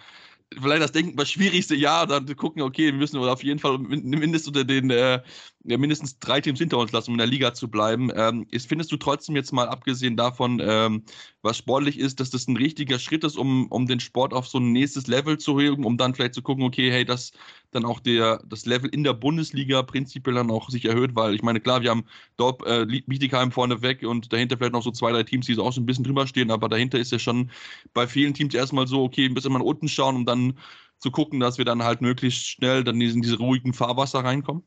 [0.60, 4.48] vielleicht das Denken, das schwierigste Jahr, dann gucken, okay, wir müssen auf jeden Fall mindestens
[4.48, 5.22] unter den äh,
[5.64, 8.10] mindestens drei Teams hinter uns lassen, um in der Liga zu bleiben.
[8.14, 11.04] Ähm, ist, findest du trotzdem jetzt mal abgesehen davon, ähm,
[11.42, 14.58] was sportlich ist, dass das ein richtiger Schritt ist, um, um den Sport auf so
[14.58, 17.32] ein nächstes Level zu heben, um dann vielleicht zu gucken, okay, hey, dass
[17.72, 21.42] dann auch der, das Level in der Bundesliga prinzipiell dann auch sich erhöht, weil ich
[21.42, 22.04] meine, klar, wir haben
[22.36, 25.64] dort äh, Bietigheim vorne weg und dahinter vielleicht noch so zwei, drei Teams, die so
[25.64, 27.50] auch so ein bisschen drüber stehen, aber dahinter ist ja schon
[27.92, 30.58] bei vielen Teams erstmal so, okay, ein bisschen mal unten schauen, um dann
[30.98, 34.64] zu gucken, dass wir dann halt möglichst schnell dann in diese ruhigen Fahrwasser reinkommen?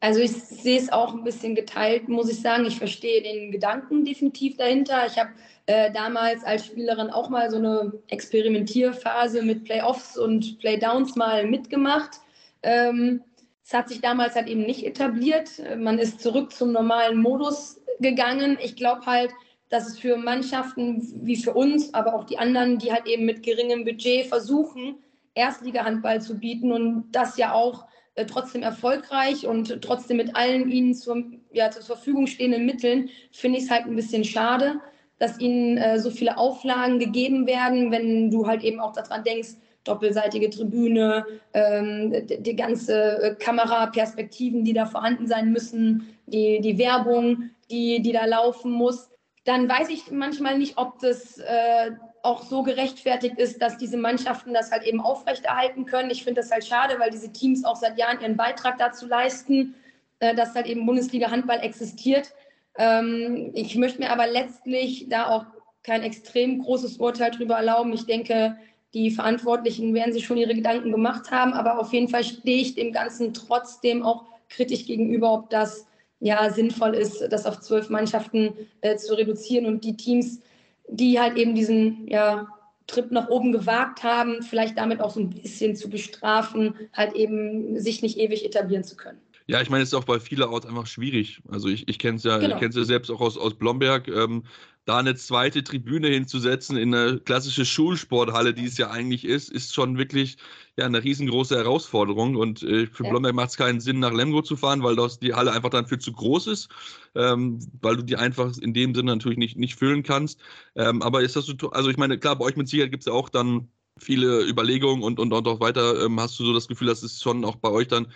[0.00, 2.66] Also ich sehe es auch ein bisschen geteilt, muss ich sagen.
[2.66, 5.06] Ich verstehe den Gedanken definitiv dahinter.
[5.06, 5.30] Ich habe
[5.66, 12.20] äh, damals als Spielerin auch mal so eine Experimentierphase mit Playoffs und Playdowns mal mitgemacht.
[12.62, 13.22] Ähm,
[13.64, 15.50] es hat sich damals halt eben nicht etabliert.
[15.76, 18.58] Man ist zurück zum normalen Modus gegangen.
[18.62, 19.30] Ich glaube halt,
[19.68, 23.42] dass es für Mannschaften wie für uns, aber auch die anderen, die halt eben mit
[23.42, 24.98] geringem Budget versuchen,
[25.34, 30.94] Erstliga-Handball zu bieten und das ja auch äh, trotzdem erfolgreich und trotzdem mit allen ihnen
[30.94, 34.80] zur, ja, zur Verfügung stehenden Mitteln, finde ich es halt ein bisschen schade,
[35.18, 39.50] dass ihnen äh, so viele Auflagen gegeben werden, wenn du halt eben auch daran denkst,
[39.84, 41.24] doppelseitige Tribüne,
[41.54, 48.02] ähm, die, die, ganze äh, Kameraperspektiven, die da vorhanden sein müssen, die, die Werbung, die,
[48.02, 49.10] die da laufen muss.
[49.44, 51.92] Dann weiß ich manchmal nicht, ob das äh,
[52.26, 56.10] auch so gerechtfertigt ist, dass diese Mannschaften das halt eben aufrechterhalten können.
[56.10, 59.74] Ich finde das halt schade, weil diese Teams auch seit Jahren ihren Beitrag dazu leisten,
[60.18, 62.32] äh, dass halt eben Bundesliga Handball existiert.
[62.76, 65.46] Ähm, ich möchte mir aber letztlich da auch
[65.82, 67.92] kein extrem großes Urteil darüber erlauben.
[67.92, 68.56] Ich denke,
[68.92, 72.74] die Verantwortlichen werden sich schon ihre Gedanken gemacht haben, aber auf jeden Fall stehe ich
[72.74, 75.86] dem Ganzen trotzdem auch kritisch gegenüber, ob das
[76.18, 80.40] ja sinnvoll ist, das auf zwölf Mannschaften äh, zu reduzieren und die Teams
[80.88, 82.46] die halt eben diesen ja,
[82.86, 87.78] Trip nach oben gewagt haben, vielleicht damit auch so ein bisschen zu bestrafen, halt eben
[87.78, 89.18] sich nicht ewig etablieren zu können.
[89.48, 91.40] Ja, ich meine, es ist auch bei vielerorts einfach schwierig.
[91.48, 92.58] Also ich, ich kenne es ja, genau.
[92.58, 94.08] ja selbst auch aus, aus Blomberg.
[94.08, 94.42] Ähm,
[94.86, 99.74] da eine zweite Tribüne hinzusetzen in eine klassische Schulsporthalle, die es ja eigentlich ist, ist
[99.74, 100.36] schon wirklich
[100.76, 102.36] ja, eine riesengroße Herausforderung.
[102.36, 103.10] Und äh, für ja.
[103.10, 105.88] Blomberg macht es keinen Sinn, nach Lemgo zu fahren, weil das die Halle einfach dann
[105.88, 106.68] viel zu groß ist,
[107.16, 110.38] ähm, weil du die einfach in dem Sinne natürlich nicht, nicht füllen kannst.
[110.76, 113.06] Ähm, aber ist das so, also ich meine, klar, bei euch mit Sicherheit gibt es
[113.06, 113.68] ja auch dann
[113.98, 117.20] viele Überlegungen und, und, und auch weiter ähm, hast du so das Gefühl, dass es
[117.20, 118.06] schon auch bei euch dann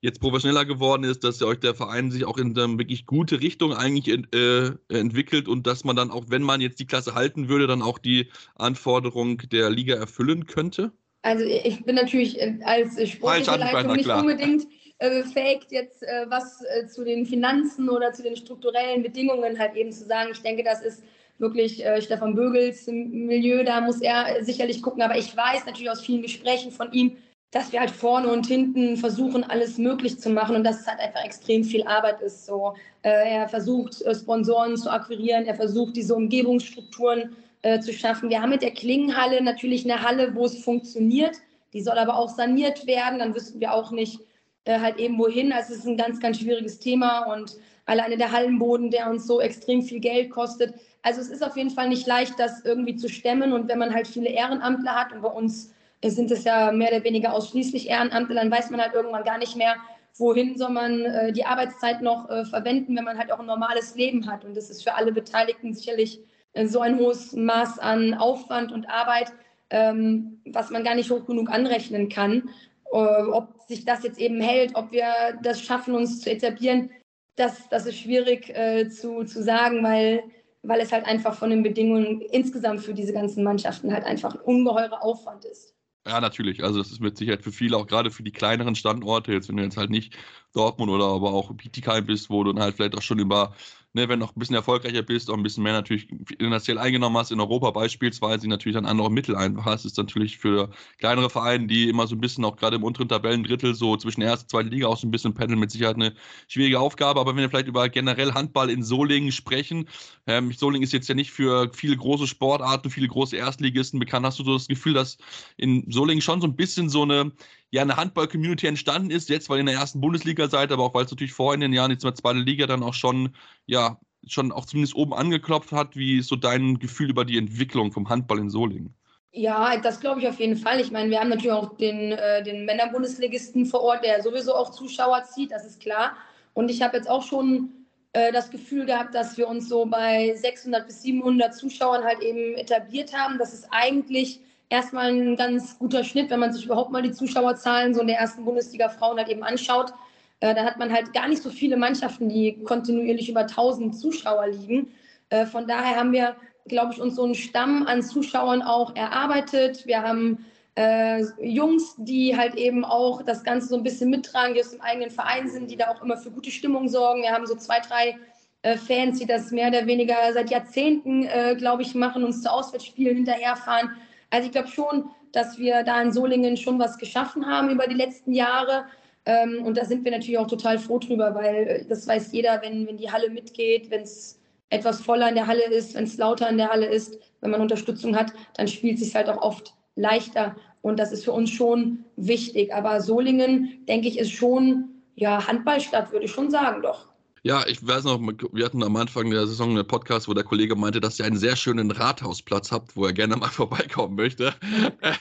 [0.00, 3.72] jetzt professioneller geworden ist, dass euch der Verein sich auch in eine wirklich gute Richtung
[3.72, 7.66] eigentlich äh, entwickelt und dass man dann auch, wenn man jetzt die Klasse halten würde,
[7.66, 10.92] dann auch die Anforderung der Liga erfüllen könnte?
[11.22, 14.66] Also ich bin natürlich äh, als sportliche Leitung nicht unbedingt
[14.98, 19.74] äh, fähig, jetzt äh, was äh, zu den Finanzen oder zu den strukturellen Bedingungen halt
[19.74, 20.30] eben zu sagen.
[20.32, 21.02] Ich denke, das ist
[21.38, 25.02] wirklich äh, Stefan Bögels Milieu, da muss er sicherlich gucken.
[25.02, 27.16] Aber ich weiß natürlich aus vielen Gesprächen von ihm,
[27.50, 31.00] dass wir halt vorne und hinten versuchen, alles möglich zu machen und dass es halt
[31.00, 32.46] einfach extrem viel Arbeit ist.
[32.46, 38.30] So, äh, er versucht, äh, Sponsoren zu akquirieren, er versucht, diese Umgebungsstrukturen äh, zu schaffen.
[38.30, 41.36] Wir haben mit der Klingenhalle natürlich eine Halle, wo es funktioniert.
[41.72, 43.20] Die soll aber auch saniert werden.
[43.20, 44.20] Dann wüssten wir auch nicht
[44.68, 45.52] halt eben wohin.
[45.52, 49.40] Also es ist ein ganz, ganz schwieriges Thema und alleine der Hallenboden, der uns so
[49.40, 50.74] extrem viel Geld kostet.
[51.02, 53.52] Also es ist auf jeden Fall nicht leicht, das irgendwie zu stemmen.
[53.52, 55.72] Und wenn man halt viele Ehrenamtler hat und bei uns
[56.04, 59.56] sind es ja mehr oder weniger ausschließlich Ehrenamtler, dann weiß man halt irgendwann gar nicht
[59.56, 59.76] mehr,
[60.18, 63.94] wohin soll man äh, die Arbeitszeit noch äh, verwenden, wenn man halt auch ein normales
[63.94, 64.44] Leben hat.
[64.44, 66.20] Und das ist für alle Beteiligten sicherlich
[66.52, 69.32] äh, so ein hohes Maß an Aufwand und Arbeit,
[69.70, 72.50] ähm, was man gar nicht hoch genug anrechnen kann.
[72.92, 76.90] Äh, ob sich das jetzt eben hält, ob wir das schaffen, uns zu etablieren,
[77.36, 80.22] das, das ist schwierig äh, zu, zu sagen, weil,
[80.62, 84.40] weil es halt einfach von den Bedingungen insgesamt für diese ganzen Mannschaften halt einfach ein
[84.40, 85.75] ungeheurer Aufwand ist.
[86.06, 86.62] Ja, natürlich.
[86.62, 89.56] Also das ist mit Sicherheit für viele, auch gerade für die kleineren Standorte, jetzt wenn
[89.56, 90.16] du jetzt halt nicht
[90.54, 93.56] Dortmund oder aber auch Bietigheim bist, wo du dann halt vielleicht auch schon über
[93.96, 96.06] ne, wenn du noch ein bisschen erfolgreicher bist, auch ein bisschen mehr natürlich
[96.38, 100.70] finanziell eingenommen hast, in Europa beispielsweise, natürlich dann andere Mittel einfach hast, ist natürlich für
[100.98, 104.44] kleinere Vereine, die immer so ein bisschen auch gerade im unteren Tabellendrittel so zwischen erster
[104.44, 106.14] und zweiter Liga auch so ein bisschen pendeln, mit Sicherheit eine
[106.46, 107.18] schwierige Aufgabe.
[107.18, 109.88] Aber wenn wir vielleicht über generell Handball in Solingen sprechen,
[110.26, 114.26] ähm, Solingen ist jetzt ja nicht für viele große Sportarten, viele große Erstligisten bekannt.
[114.26, 115.16] Hast du so das Gefühl, dass
[115.56, 117.32] in Solingen schon so ein bisschen so eine
[117.70, 120.94] ja eine Handball-Community entstanden ist, jetzt weil ihr in der ersten Bundesliga seid, aber auch
[120.94, 123.34] weil es natürlich vorher in den Jahren jetzt in der zweiten Liga dann auch schon,
[123.66, 125.96] ja, schon auch zumindest oben angeklopft hat.
[125.96, 128.94] Wie ist so dein Gefühl über die Entwicklung vom Handball in Solingen?
[129.32, 130.80] Ja, das glaube ich auf jeden Fall.
[130.80, 134.70] Ich meine, wir haben natürlich auch den, äh, den Männerbundesligisten vor Ort, der sowieso auch
[134.70, 136.16] Zuschauer zieht, das ist klar.
[136.54, 137.68] Und ich habe jetzt auch schon
[138.14, 142.54] äh, das Gefühl gehabt, dass wir uns so bei 600 bis 700 Zuschauern halt eben
[142.56, 143.38] etabliert haben.
[143.38, 147.94] Das ist eigentlich erstmal ein ganz guter Schnitt, wenn man sich überhaupt mal die Zuschauerzahlen
[147.94, 149.92] so in der ersten Bundesliga Frauen halt eben anschaut.
[150.40, 154.48] Äh, da hat man halt gar nicht so viele Mannschaften, die kontinuierlich über 1000 Zuschauer
[154.48, 154.88] liegen.
[155.30, 159.86] Äh, von daher haben wir, glaube ich, uns so einen Stamm an Zuschauern auch erarbeitet.
[159.86, 160.44] Wir haben
[160.76, 164.82] äh, Jungs, die halt eben auch das Ganze so ein bisschen mittragen, die aus dem
[164.82, 167.22] eigenen Verein sind, die da auch immer für gute Stimmung sorgen.
[167.22, 168.16] Wir haben so zwei, drei
[168.62, 172.52] äh, Fans, die das mehr oder weniger seit Jahrzehnten, äh, glaube ich, machen, uns zu
[172.52, 173.90] Auswärtsspielen hinterherfahren.
[174.30, 177.94] Also ich glaube schon, dass wir da in Solingen schon was geschaffen haben über die
[177.94, 178.86] letzten Jahre.
[179.24, 182.60] Ähm, und da sind wir natürlich auch total froh drüber, weil äh, das weiß jeder,
[182.62, 186.16] wenn, wenn die Halle mitgeht, wenn es etwas voller in der Halle ist, wenn es
[186.16, 189.42] lauter in der Halle ist, wenn man Unterstützung hat, dann spielt es sich halt auch
[189.42, 190.56] oft leichter.
[190.82, 192.72] Und das ist für uns schon wichtig.
[192.72, 197.08] Aber Solingen, denke ich, ist schon ja, Handballstadt, würde ich schon sagen, doch.
[197.46, 200.74] Ja, ich weiß noch, wir hatten am Anfang der Saison einen Podcast, wo der Kollege
[200.74, 204.52] meinte, dass ihr einen sehr schönen Rathausplatz habt, wo er gerne mal vorbeikommen möchte.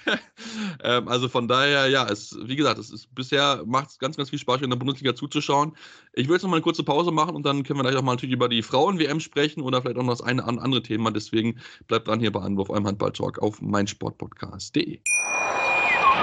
[0.84, 4.32] ähm, also von daher, ja, es, wie gesagt, es ist bisher macht es ganz, ganz
[4.32, 5.78] viel Spaß, in der Bundesliga zuzuschauen.
[6.14, 8.02] Ich will jetzt noch mal eine kurze Pause machen und dann können wir gleich auch
[8.02, 11.12] mal natürlich über die Frauen-WM sprechen oder vielleicht auch noch das eine andere Thema.
[11.12, 15.00] Deswegen bleibt dran hier bei Anwurf eurem Handball-Talk auf meinsportpodcast.de.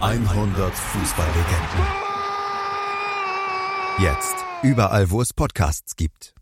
[0.00, 1.86] 100 Fußballlegenden.
[4.00, 4.34] Jetzt.
[4.62, 6.34] Überall, wo es Podcasts gibt.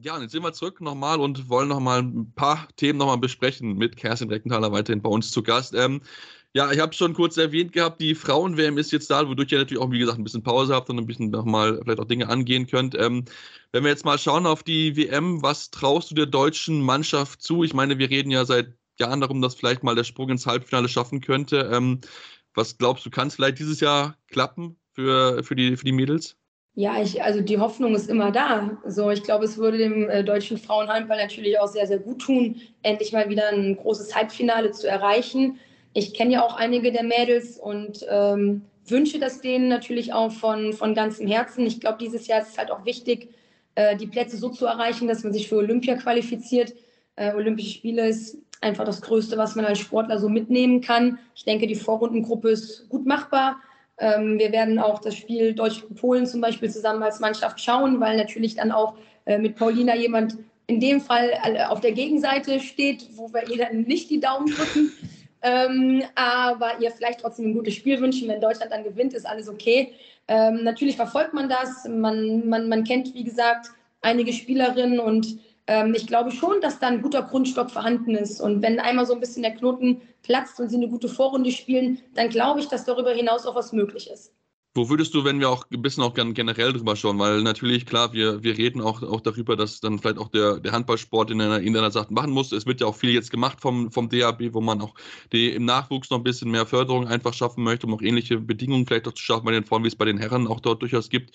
[0.00, 3.76] Ja, und jetzt sind wir zurück nochmal und wollen nochmal ein paar Themen nochmal besprechen
[3.76, 5.74] mit Kerstin Reckenthaler weiterhin bei uns zu Gast.
[5.74, 6.00] Ähm,
[6.54, 9.82] ja, ich habe schon kurz erwähnt gehabt, die Frauen-WM ist jetzt da, wodurch ihr natürlich
[9.82, 12.68] auch, wie gesagt, ein bisschen Pause habt und ein bisschen nochmal vielleicht auch Dinge angehen
[12.68, 12.94] könnt.
[12.96, 13.24] Ähm,
[13.72, 17.64] wenn wir jetzt mal schauen auf die WM, was traust du der deutschen Mannschaft zu?
[17.64, 20.88] Ich meine, wir reden ja seit Jahren darum, dass vielleicht mal der Sprung ins Halbfinale
[20.88, 21.70] schaffen könnte.
[21.72, 22.00] Ähm,
[22.54, 26.36] was glaubst du, kann es vielleicht dieses Jahr klappen für, für, die, für die Mädels?
[26.74, 28.78] Ja, ich, also die Hoffnung ist immer da.
[28.86, 32.60] So, ich glaube, es würde dem äh, deutschen Frauenhandball natürlich auch sehr, sehr gut tun,
[32.82, 35.58] endlich mal wieder ein großes Halbfinale zu erreichen.
[35.92, 40.72] Ich kenne ja auch einige der Mädels und ähm, wünsche das denen natürlich auch von,
[40.72, 41.66] von ganzem Herzen.
[41.66, 43.28] Ich glaube, dieses Jahr ist es halt auch wichtig,
[43.74, 46.74] äh, die Plätze so zu erreichen, dass man sich für Olympia qualifiziert.
[47.16, 51.18] Äh, Olympische Spiele ist einfach das Größte, was man als Sportler so mitnehmen kann.
[51.34, 53.60] Ich denke, die Vorrundengruppe ist gut machbar.
[53.98, 58.54] Ähm, wir werden auch das Spiel Deutschland-Polen zum Beispiel zusammen als Mannschaft schauen, weil natürlich
[58.54, 58.94] dann auch
[59.26, 61.32] äh, mit Paulina jemand in dem Fall
[61.68, 64.92] auf der Gegenseite steht, wo wir ihr dann nicht die Daumen drücken.
[65.40, 68.26] Ähm, aber ihr vielleicht trotzdem ein gutes Spiel wünschen.
[68.28, 69.92] Wenn Deutschland dann gewinnt, ist alles okay.
[70.26, 71.86] Ähm, natürlich verfolgt man das.
[71.88, 73.68] Man, man, man kennt, wie gesagt,
[74.00, 75.38] einige Spielerinnen und
[75.68, 78.40] ähm, ich glaube schon, dass da ein guter Grundstock vorhanden ist.
[78.40, 82.00] Und wenn einmal so ein bisschen der Knoten platzt und sie eine gute Vorrunde spielen,
[82.14, 84.32] dann glaube ich, dass darüber hinaus auch was möglich ist.
[84.74, 88.12] Wo würdest du, wenn wir auch ein bisschen auch generell drüber schauen, weil natürlich, klar,
[88.12, 91.60] wir, wir reden auch, auch darüber, dass dann vielleicht auch der, der Handballsport in einer,
[91.60, 92.52] in einer Sache machen muss.
[92.52, 94.94] Es wird ja auch viel jetzt gemacht vom, vom DAB, wo man auch
[95.32, 98.86] die, im Nachwuchs noch ein bisschen mehr Förderung einfach schaffen möchte, um auch ähnliche Bedingungen
[98.86, 101.08] vielleicht auch zu schaffen bei den Frauen, wie es bei den Herren auch dort durchaus
[101.08, 101.32] gibt.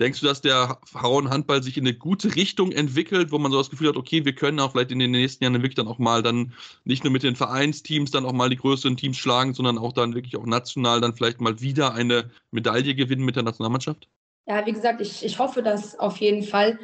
[0.00, 3.70] Denkst du, dass der Frauenhandball sich in eine gute Richtung entwickelt, wo man so das
[3.70, 6.22] Gefühl hat, okay, wir können auch vielleicht in den nächsten Jahren wirklich dann auch mal
[6.22, 6.52] dann
[6.84, 10.14] nicht nur mit den Vereinsteams dann auch mal die größeren Teams schlagen, sondern auch dann
[10.14, 14.08] wirklich auch national dann vielleicht mal wieder eine Medaille gewinnen mit der Nationalmannschaft?
[14.46, 16.78] Ja, wie gesagt, ich, ich hoffe das auf jeden Fall.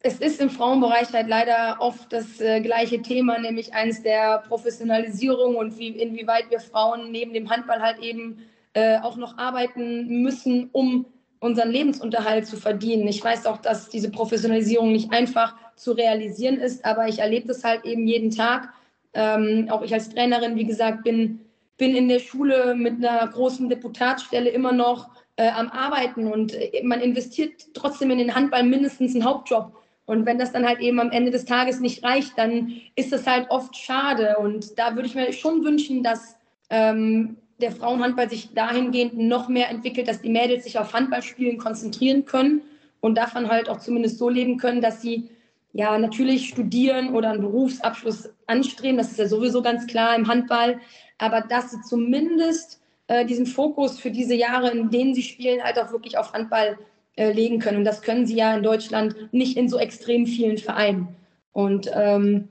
[0.00, 5.56] Es ist im Frauenbereich halt leider oft das äh, gleiche Thema, nämlich eines der Professionalisierung
[5.56, 8.38] und wie, inwieweit wir Frauen neben dem Handball halt eben
[8.74, 11.06] äh, auch noch arbeiten müssen, um
[11.40, 13.06] unseren Lebensunterhalt zu verdienen.
[13.08, 17.64] Ich weiß auch, dass diese Professionalisierung nicht einfach zu realisieren ist, aber ich erlebe das
[17.64, 18.70] halt eben jeden Tag.
[19.14, 21.40] Ähm, auch ich als Trainerin, wie gesagt, bin,
[21.76, 26.82] bin in der Schule mit einer großen Deputatsstelle immer noch äh, am Arbeiten und äh,
[26.82, 29.72] man investiert trotzdem in den Handball mindestens einen Hauptjob.
[30.06, 33.26] Und wenn das dann halt eben am Ende des Tages nicht reicht, dann ist das
[33.26, 34.36] halt oft schade.
[34.38, 36.36] Und da würde ich mir schon wünschen, dass
[36.70, 42.24] ähm, der Frauenhandball sich dahingehend noch mehr entwickelt, dass die Mädels sich auf Handballspielen konzentrieren
[42.24, 42.62] können
[43.00, 45.30] und davon halt auch zumindest so leben können, dass sie
[45.72, 48.96] ja natürlich studieren oder einen Berufsabschluss anstreben.
[48.96, 50.80] Das ist ja sowieso ganz klar im Handball.
[51.18, 55.78] Aber dass sie zumindest äh, diesen Fokus für diese Jahre, in denen sie spielen, halt
[55.78, 56.78] auch wirklich auf Handball
[57.16, 57.78] äh, legen können.
[57.78, 61.08] Und das können sie ja in Deutschland nicht in so extrem vielen Vereinen.
[61.52, 62.48] Und ähm,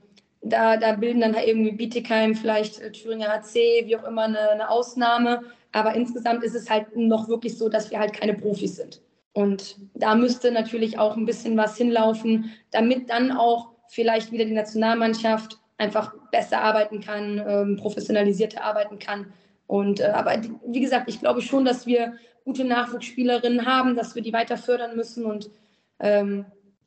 [0.48, 4.50] da, da bilden dann halt irgendwie Bietigheim, vielleicht äh, Thüringer HC, wie auch immer, eine,
[4.50, 5.42] eine Ausnahme.
[5.72, 9.02] Aber insgesamt ist es halt noch wirklich so, dass wir halt keine Profis sind.
[9.32, 14.54] Und da müsste natürlich auch ein bisschen was hinlaufen, damit dann auch vielleicht wieder die
[14.54, 19.32] Nationalmannschaft einfach besser arbeiten kann, ähm, professionalisierter arbeiten kann.
[19.66, 24.22] Und äh, aber wie gesagt, ich glaube schon, dass wir gute Nachwuchsspielerinnen haben, dass wir
[24.22, 25.50] die weiter fördern müssen und
[25.98, 26.46] ähm,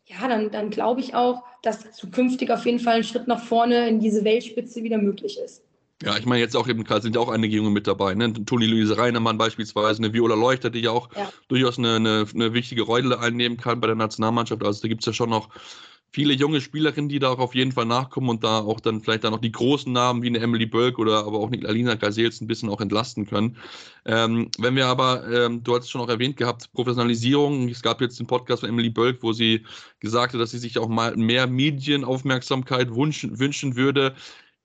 [0.09, 3.87] ja, dann, dann glaube ich auch, dass zukünftig auf jeden Fall ein Schritt nach vorne
[3.87, 5.61] in diese Weltspitze wieder möglich ist.
[6.01, 8.31] Ja, ich meine jetzt auch eben sind ja auch einige Junge mit dabei, ne?
[8.45, 11.29] Toni Luise Reinemann beispielsweise, eine Viola Leuchter, die ja auch ja.
[11.49, 14.63] durchaus eine, eine, eine, wichtige Rolle einnehmen kann bei der Nationalmannschaft.
[14.63, 15.49] Also da gibt es ja schon noch
[16.11, 19.23] viele junge Spielerinnen, die da auch auf jeden Fall nachkommen und da auch dann vielleicht
[19.23, 22.41] dann noch die großen Namen wie eine Emily Bölk oder aber auch eine Alina Gazels
[22.41, 23.57] ein bisschen auch entlasten können.
[24.05, 27.69] Ähm, wenn wir aber, ähm, du hast es schon auch erwähnt gehabt, Professionalisierung.
[27.69, 29.65] Es gab jetzt den Podcast von Emily Bölk, wo sie
[29.99, 34.15] gesagt hat, dass sie sich auch mal mehr Medienaufmerksamkeit wünschen, wünschen würde.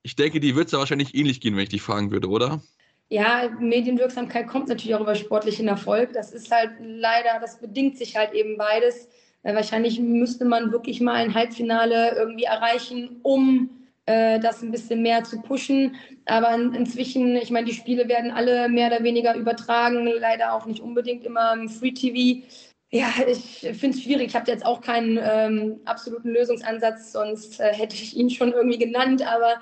[0.02, 2.62] Ich denke, die wird es ja wahrscheinlich ähnlich gehen, wenn ich dich fragen würde, oder?
[3.08, 6.12] Ja, Medienwirksamkeit kommt natürlich auch über sportlichen Erfolg.
[6.14, 9.08] Das ist halt leider, das bedingt sich halt eben beides.
[9.44, 13.70] Äh, wahrscheinlich müsste man wirklich mal ein Halbfinale irgendwie erreichen, um
[14.06, 15.94] äh, das ein bisschen mehr zu pushen.
[16.26, 20.66] Aber in, inzwischen, ich meine, die Spiele werden alle mehr oder weniger übertragen, leider auch
[20.66, 22.44] nicht unbedingt immer im Free TV.
[22.90, 24.28] Ja, ich finde es schwierig.
[24.28, 28.78] Ich habe jetzt auch keinen ähm, absoluten Lösungsansatz, sonst äh, hätte ich ihn schon irgendwie
[28.78, 29.26] genannt.
[29.26, 29.54] Aber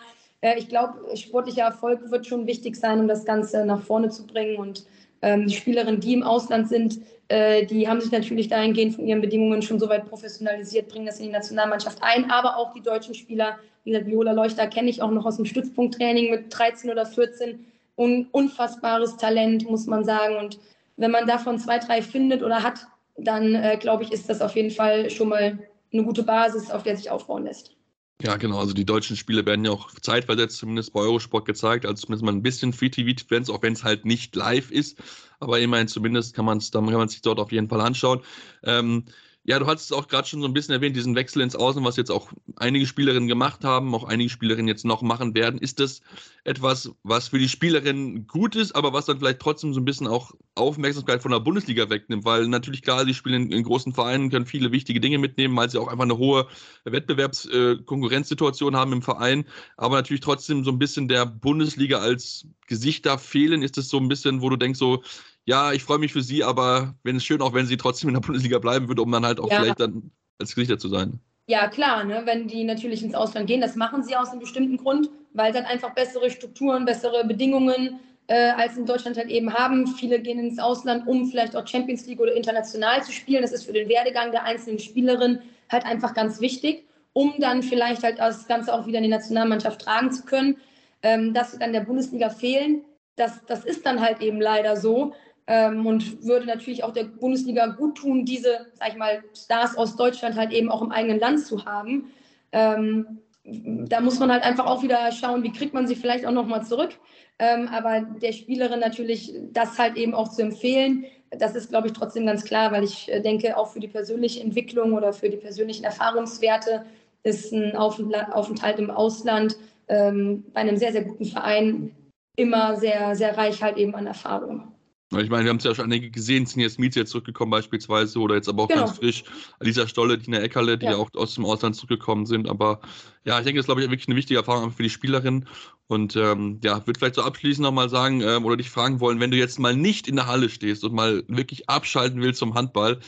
[0.43, 4.27] äh, ich glaube, sportlicher Erfolg wird schon wichtig sein, um das Ganze nach vorne zu
[4.27, 4.59] bringen.
[4.59, 4.85] Und
[5.23, 9.21] ähm, die Spielerinnen, die im Ausland sind, äh, die haben sich natürlich dahingehend von ihren
[9.21, 12.31] Bedingungen schon so weit professionalisiert, bringen das in die Nationalmannschaft ein.
[12.31, 15.47] Aber auch die deutschen Spieler, wie gesagt, Viola Leuchter kenne ich auch noch aus dem
[15.47, 17.65] Stützpunkttraining mit 13 oder 14.
[17.97, 20.37] Un unfassbares Talent, muss man sagen.
[20.37, 20.59] Und
[20.97, 24.57] wenn man davon zwei, drei findet oder hat, dann äh, glaube ich, ist das auf
[24.57, 25.59] jeden Fall schon mal
[25.93, 27.77] eine gute Basis, auf der sich aufbauen lässt.
[28.23, 28.61] Ja, genau.
[28.61, 31.85] Also die deutschen Spiele werden ja auch zeitversetzt zumindest bei Eurosport gezeigt.
[31.85, 34.97] Also zumindest mal ein bisschen Free-TV-Fans, auch wenn es halt nicht live ist.
[35.41, 38.21] Aber immerhin zumindest kann, man's, kann man sich dort auf jeden Fall anschauen.
[38.63, 39.05] Ähm,
[39.45, 41.85] ja, du hast es auch gerade schon so ein bisschen erwähnt, diesen Wechsel ins Außen,
[41.85, 45.59] was jetzt auch einige Spielerinnen gemacht haben, auch einige Spielerinnen jetzt noch machen werden.
[45.59, 46.01] Ist das
[46.45, 50.07] etwas, was für die Spielerinnen gut ist, aber was dann vielleicht trotzdem so ein bisschen
[50.07, 52.25] auch Aufmerksamkeit von der Bundesliga wegnimmt?
[52.25, 55.69] Weil natürlich klar, die spielen in, in großen Vereinen, können viele wichtige Dinge mitnehmen, weil
[55.69, 56.47] sie auch einfach eine hohe
[56.85, 59.45] Wettbewerbskonkurrenzsituation äh, haben im Verein,
[59.77, 63.63] aber natürlich trotzdem so ein bisschen der Bundesliga als Gesichter fehlen.
[63.63, 65.03] Ist das so ein bisschen, wo du denkst, so,
[65.45, 68.15] ja, ich freue mich für sie, aber wenn es schön auch, wenn sie trotzdem in
[68.15, 69.61] der Bundesliga bleiben würde, um dann halt auch ja.
[69.61, 71.21] vielleicht dann als Gesichter zu sein.
[71.47, 72.23] Ja, klar, ne?
[72.25, 75.59] wenn die natürlich ins Ausland gehen, das machen sie aus einem bestimmten Grund, weil sie
[75.59, 79.87] dann einfach bessere Strukturen, bessere Bedingungen äh, als in Deutschland halt eben haben.
[79.87, 83.43] Viele gehen ins Ausland, um vielleicht auch Champions League oder international zu spielen.
[83.43, 88.05] Das ist für den Werdegang der einzelnen Spielerin halt einfach ganz wichtig, um dann vielleicht
[88.05, 90.57] halt das Ganze auch wieder in die Nationalmannschaft tragen zu können.
[91.03, 92.85] Ähm, dass sie dann der Bundesliga fehlen,
[93.17, 95.15] das, das ist dann halt eben leider so
[95.47, 99.97] ähm, und würde natürlich auch der Bundesliga gut tun, diese, sag ich mal, Stars aus
[99.97, 102.13] Deutschland halt eben auch im eigenen Land zu haben.
[102.53, 106.33] Ähm, da muss man halt einfach auch wieder schauen, wie kriegt man sie vielleicht auch
[106.33, 106.91] nochmal zurück.
[107.39, 111.93] Ähm, aber der Spielerin natürlich das halt eben auch zu empfehlen, das ist, glaube ich,
[111.95, 115.39] trotzdem ganz klar, weil ich äh, denke, auch für die persönliche Entwicklung oder für die
[115.39, 116.85] persönlichen Erfahrungswerte
[117.23, 119.57] ist ein Aufenthalt im Ausland
[119.89, 121.95] ähm, bei einem sehr, sehr guten Verein
[122.37, 124.72] immer sehr, sehr reich halt eben an Erfahrung.
[125.21, 128.37] Ich meine, wir haben es ja schon einige gesehen, sind jetzt jetzt zurückgekommen beispielsweise oder
[128.37, 128.87] jetzt aber auch genau.
[128.87, 129.25] ganz frisch
[129.59, 130.93] Alisa Stolle, Tina Eckerle, die ja.
[130.93, 130.97] ja.
[130.99, 132.49] auch aus dem Ausland zurückgekommen sind.
[132.49, 132.81] Aber
[133.25, 135.47] ja, ich denke, das ist, glaube ich, wirklich eine wichtige Erfahrung für die Spielerin.
[135.87, 139.31] Und ähm, ja, würde vielleicht so abschließend nochmal sagen ähm, oder dich fragen wollen, wenn
[139.31, 143.01] du jetzt mal nicht in der Halle stehst und mal wirklich abschalten willst zum Handball,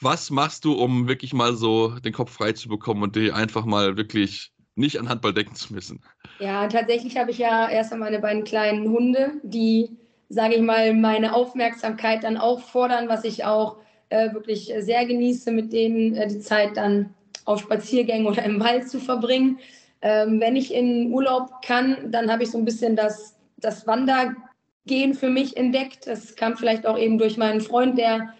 [0.00, 3.64] was machst du, um wirklich mal so den Kopf frei zu bekommen und dir einfach
[3.64, 6.02] mal wirklich nicht an Handball denken zu müssen?
[6.38, 9.90] Ja, tatsächlich habe ich ja erst einmal meine beiden kleinen Hunde, die
[10.30, 13.76] sage ich mal, meine Aufmerksamkeit dann auch fordern, was ich auch
[14.10, 17.14] äh, wirklich sehr genieße, mit denen äh, die Zeit dann
[17.44, 19.58] auf Spaziergängen oder im Wald zu verbringen.
[20.02, 25.14] Ähm, wenn ich in Urlaub kann, dann habe ich so ein bisschen das, das Wandergehen
[25.14, 26.06] für mich entdeckt.
[26.06, 28.32] Das kam vielleicht auch eben durch meinen Freund, der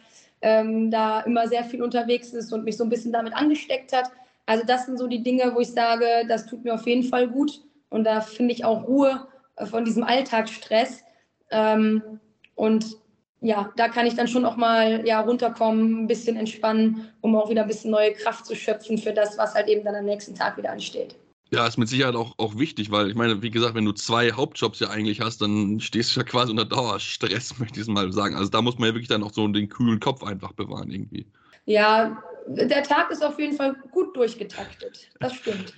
[0.43, 4.11] ähm, da immer sehr viel unterwegs ist und mich so ein bisschen damit angesteckt hat.
[4.47, 7.29] Also das sind so die Dinge, wo ich sage, das tut mir auf jeden Fall
[7.29, 7.61] gut.
[7.89, 9.27] Und da finde ich auch Ruhe
[9.57, 11.03] äh, von diesem Alltagsstress.
[11.51, 12.21] Ähm,
[12.55, 12.97] und
[13.41, 17.49] ja, da kann ich dann schon auch mal ja, runterkommen, ein bisschen entspannen, um auch
[17.49, 20.35] wieder ein bisschen neue Kraft zu schöpfen für das, was halt eben dann am nächsten
[20.35, 21.17] Tag wieder ansteht.
[21.53, 24.31] Ja, ist mit Sicherheit auch, auch wichtig, weil ich meine, wie gesagt, wenn du zwei
[24.31, 28.13] Hauptjobs ja eigentlich hast, dann stehst du ja quasi unter Dauerstress, möchte ich es mal
[28.13, 28.37] sagen.
[28.37, 31.27] Also da muss man ja wirklich dann auch so den kühlen Kopf einfach bewahren irgendwie.
[31.65, 35.11] Ja, der Tag ist auf jeden Fall gut durchgetaktet.
[35.19, 35.75] Das stimmt.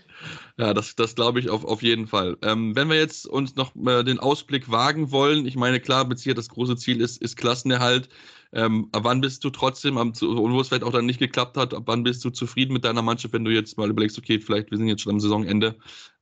[0.58, 2.36] Ja, das, das glaube ich auf, auf jeden Fall.
[2.42, 6.38] Ähm, wenn wir jetzt uns noch äh, den Ausblick wagen wollen, ich meine, klar, Sicherheit
[6.38, 8.08] das große Ziel ist, ist Klassenerhalt.
[8.54, 11.84] Ähm, wann bist du trotzdem, am, wo es vielleicht auch dann nicht geklappt hat, ab
[11.86, 14.76] wann bist du zufrieden mit deiner Mannschaft, wenn du jetzt mal überlegst, okay, vielleicht, wir
[14.76, 15.76] sind jetzt schon am Saisonende,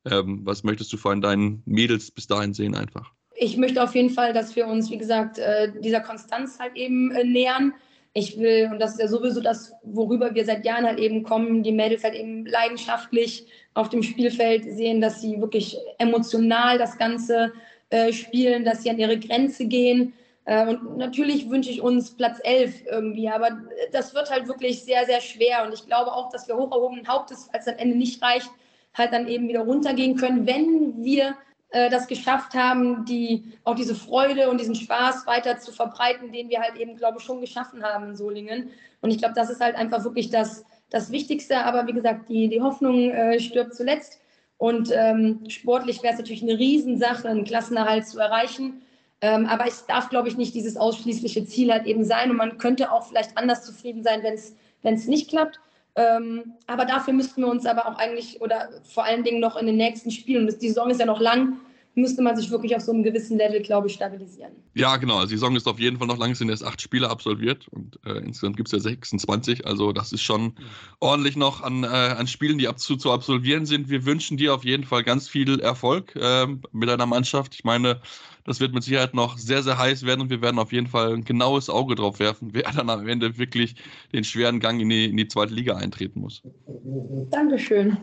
[0.05, 3.11] ähm, was möchtest du vor allem deinen Mädels bis dahin sehen einfach?
[3.35, 7.11] Ich möchte auf jeden Fall, dass wir uns, wie gesagt, äh, dieser Konstanz halt eben
[7.11, 7.73] äh, nähern
[8.13, 11.63] ich will, und das ist ja sowieso das, worüber wir seit Jahren halt eben kommen,
[11.63, 17.53] die Mädels halt eben leidenschaftlich auf dem Spielfeld sehen, dass sie wirklich emotional das Ganze
[17.89, 20.13] äh, spielen, dass sie an ihre Grenze gehen.
[20.43, 23.61] Äh, und natürlich wünsche ich uns Platz 11 irgendwie, aber
[23.93, 25.63] das wird halt wirklich sehr, sehr schwer.
[25.65, 28.49] Und ich glaube auch, dass wir hoch erhobenen Hauptes, es am Ende nicht reicht,
[28.93, 31.35] halt dann eben wieder runtergehen können, wenn wir
[31.71, 36.49] äh, das geschafft haben, die, auch diese Freude und diesen Spaß weiter zu verbreiten, den
[36.49, 38.71] wir halt eben, glaube ich, schon geschaffen haben in Solingen.
[38.99, 41.63] Und ich glaube, das ist halt einfach wirklich das, das Wichtigste.
[41.63, 44.19] Aber wie gesagt, die, die Hoffnung äh, stirbt zuletzt.
[44.57, 48.81] Und ähm, sportlich wäre es natürlich eine Riesensache, einen Klassenerhalt zu erreichen.
[49.21, 52.31] Ähm, aber es darf, glaube ich, nicht dieses ausschließliche Ziel halt eben sein.
[52.31, 55.59] Und man könnte auch vielleicht anders zufrieden sein, wenn es nicht klappt.
[55.95, 59.65] Ähm, aber dafür müssten wir uns aber auch eigentlich oder vor allen Dingen noch in
[59.65, 61.57] den nächsten Spielen, die Saison ist ja noch lang,
[61.95, 64.53] müsste man sich wirklich auf so einem gewissen Level, glaube ich, stabilisieren.
[64.73, 65.17] Ja, genau.
[65.17, 67.67] Also die Saison ist auf jeden Fall noch lang, es sind erst acht Spiele absolviert
[67.69, 69.67] und äh, insgesamt gibt es ja 26.
[69.67, 70.53] Also das ist schon
[70.99, 73.89] ordentlich noch an, äh, an Spielen, die ab zu, zu absolvieren sind.
[73.89, 77.55] Wir wünschen dir auf jeden Fall ganz viel Erfolg äh, mit deiner Mannschaft.
[77.55, 78.01] Ich meine,
[78.45, 81.13] das wird mit Sicherheit noch sehr, sehr heiß werden und wir werden auf jeden Fall
[81.13, 83.75] ein genaues Auge drauf werfen, wer dann am Ende wirklich
[84.13, 86.41] den schweren Gang in die, in die zweite Liga eintreten muss.
[87.29, 87.97] Dankeschön.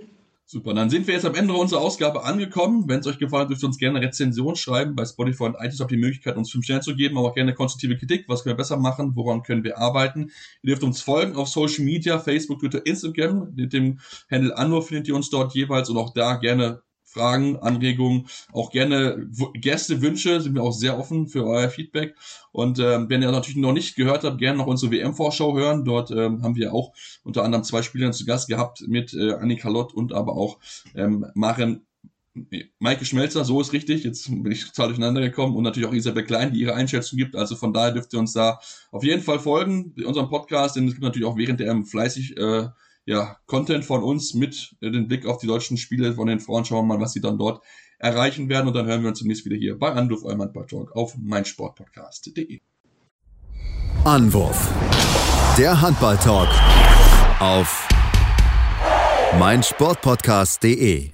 [0.50, 2.88] Super, dann sind wir jetzt am Ende unserer Ausgabe angekommen.
[2.88, 4.96] Wenn es euch gefallen hat, dürft ihr uns gerne Rezension schreiben.
[4.96, 7.34] Bei Spotify und iTunes habt ihr die Möglichkeit, uns fünf Sterne zu geben, aber auch
[7.34, 8.24] gerne konstruktive Kritik.
[8.28, 9.12] Was können wir besser machen?
[9.14, 10.30] Woran können wir arbeiten?
[10.62, 13.52] Ihr dürft uns folgen auf Social Media, Facebook, Twitter, Instagram.
[13.56, 13.98] Mit dem
[14.30, 16.80] Handle Anno findet ihr uns dort jeweils und auch da gerne
[17.18, 22.14] Fragen, Anregungen, auch gerne Gäste, Wünsche, sind wir auch sehr offen für euer Feedback.
[22.52, 25.84] Und ähm, wenn ihr natürlich noch nicht gehört habt, gerne noch unsere WM-Vorschau hören.
[25.84, 26.92] Dort ähm, haben wir auch
[27.24, 30.58] unter anderem zwei Spieler zu Gast gehabt mit äh, Annika Lott und aber auch
[30.94, 31.82] ähm, Maren
[32.78, 36.24] Maike Schmelzer, so ist richtig, jetzt bin ich total durcheinander gekommen und natürlich auch Isabel
[36.24, 37.34] Klein, die ihre Einschätzung gibt.
[37.34, 38.60] Also von daher dürft ihr uns da
[38.92, 42.68] auf jeden Fall folgen, unserem Podcast, denn es gibt natürlich auch während der fleißig äh,
[43.08, 46.66] ja, Content von uns mit äh, den Blick auf die deutschen Spiele von den Frauen.
[46.66, 47.64] Schauen wir mal, was sie dann dort
[47.98, 48.68] erreichen werden.
[48.68, 52.60] Und dann hören wir uns zunächst wieder hier bei Anruf eurem Handball-Talk auf meinsportpodcast.de.
[54.04, 54.70] Anwurf.
[55.56, 56.50] Der Handball-Talk
[57.40, 57.88] auf
[59.38, 61.10] meinsportpodcast.de.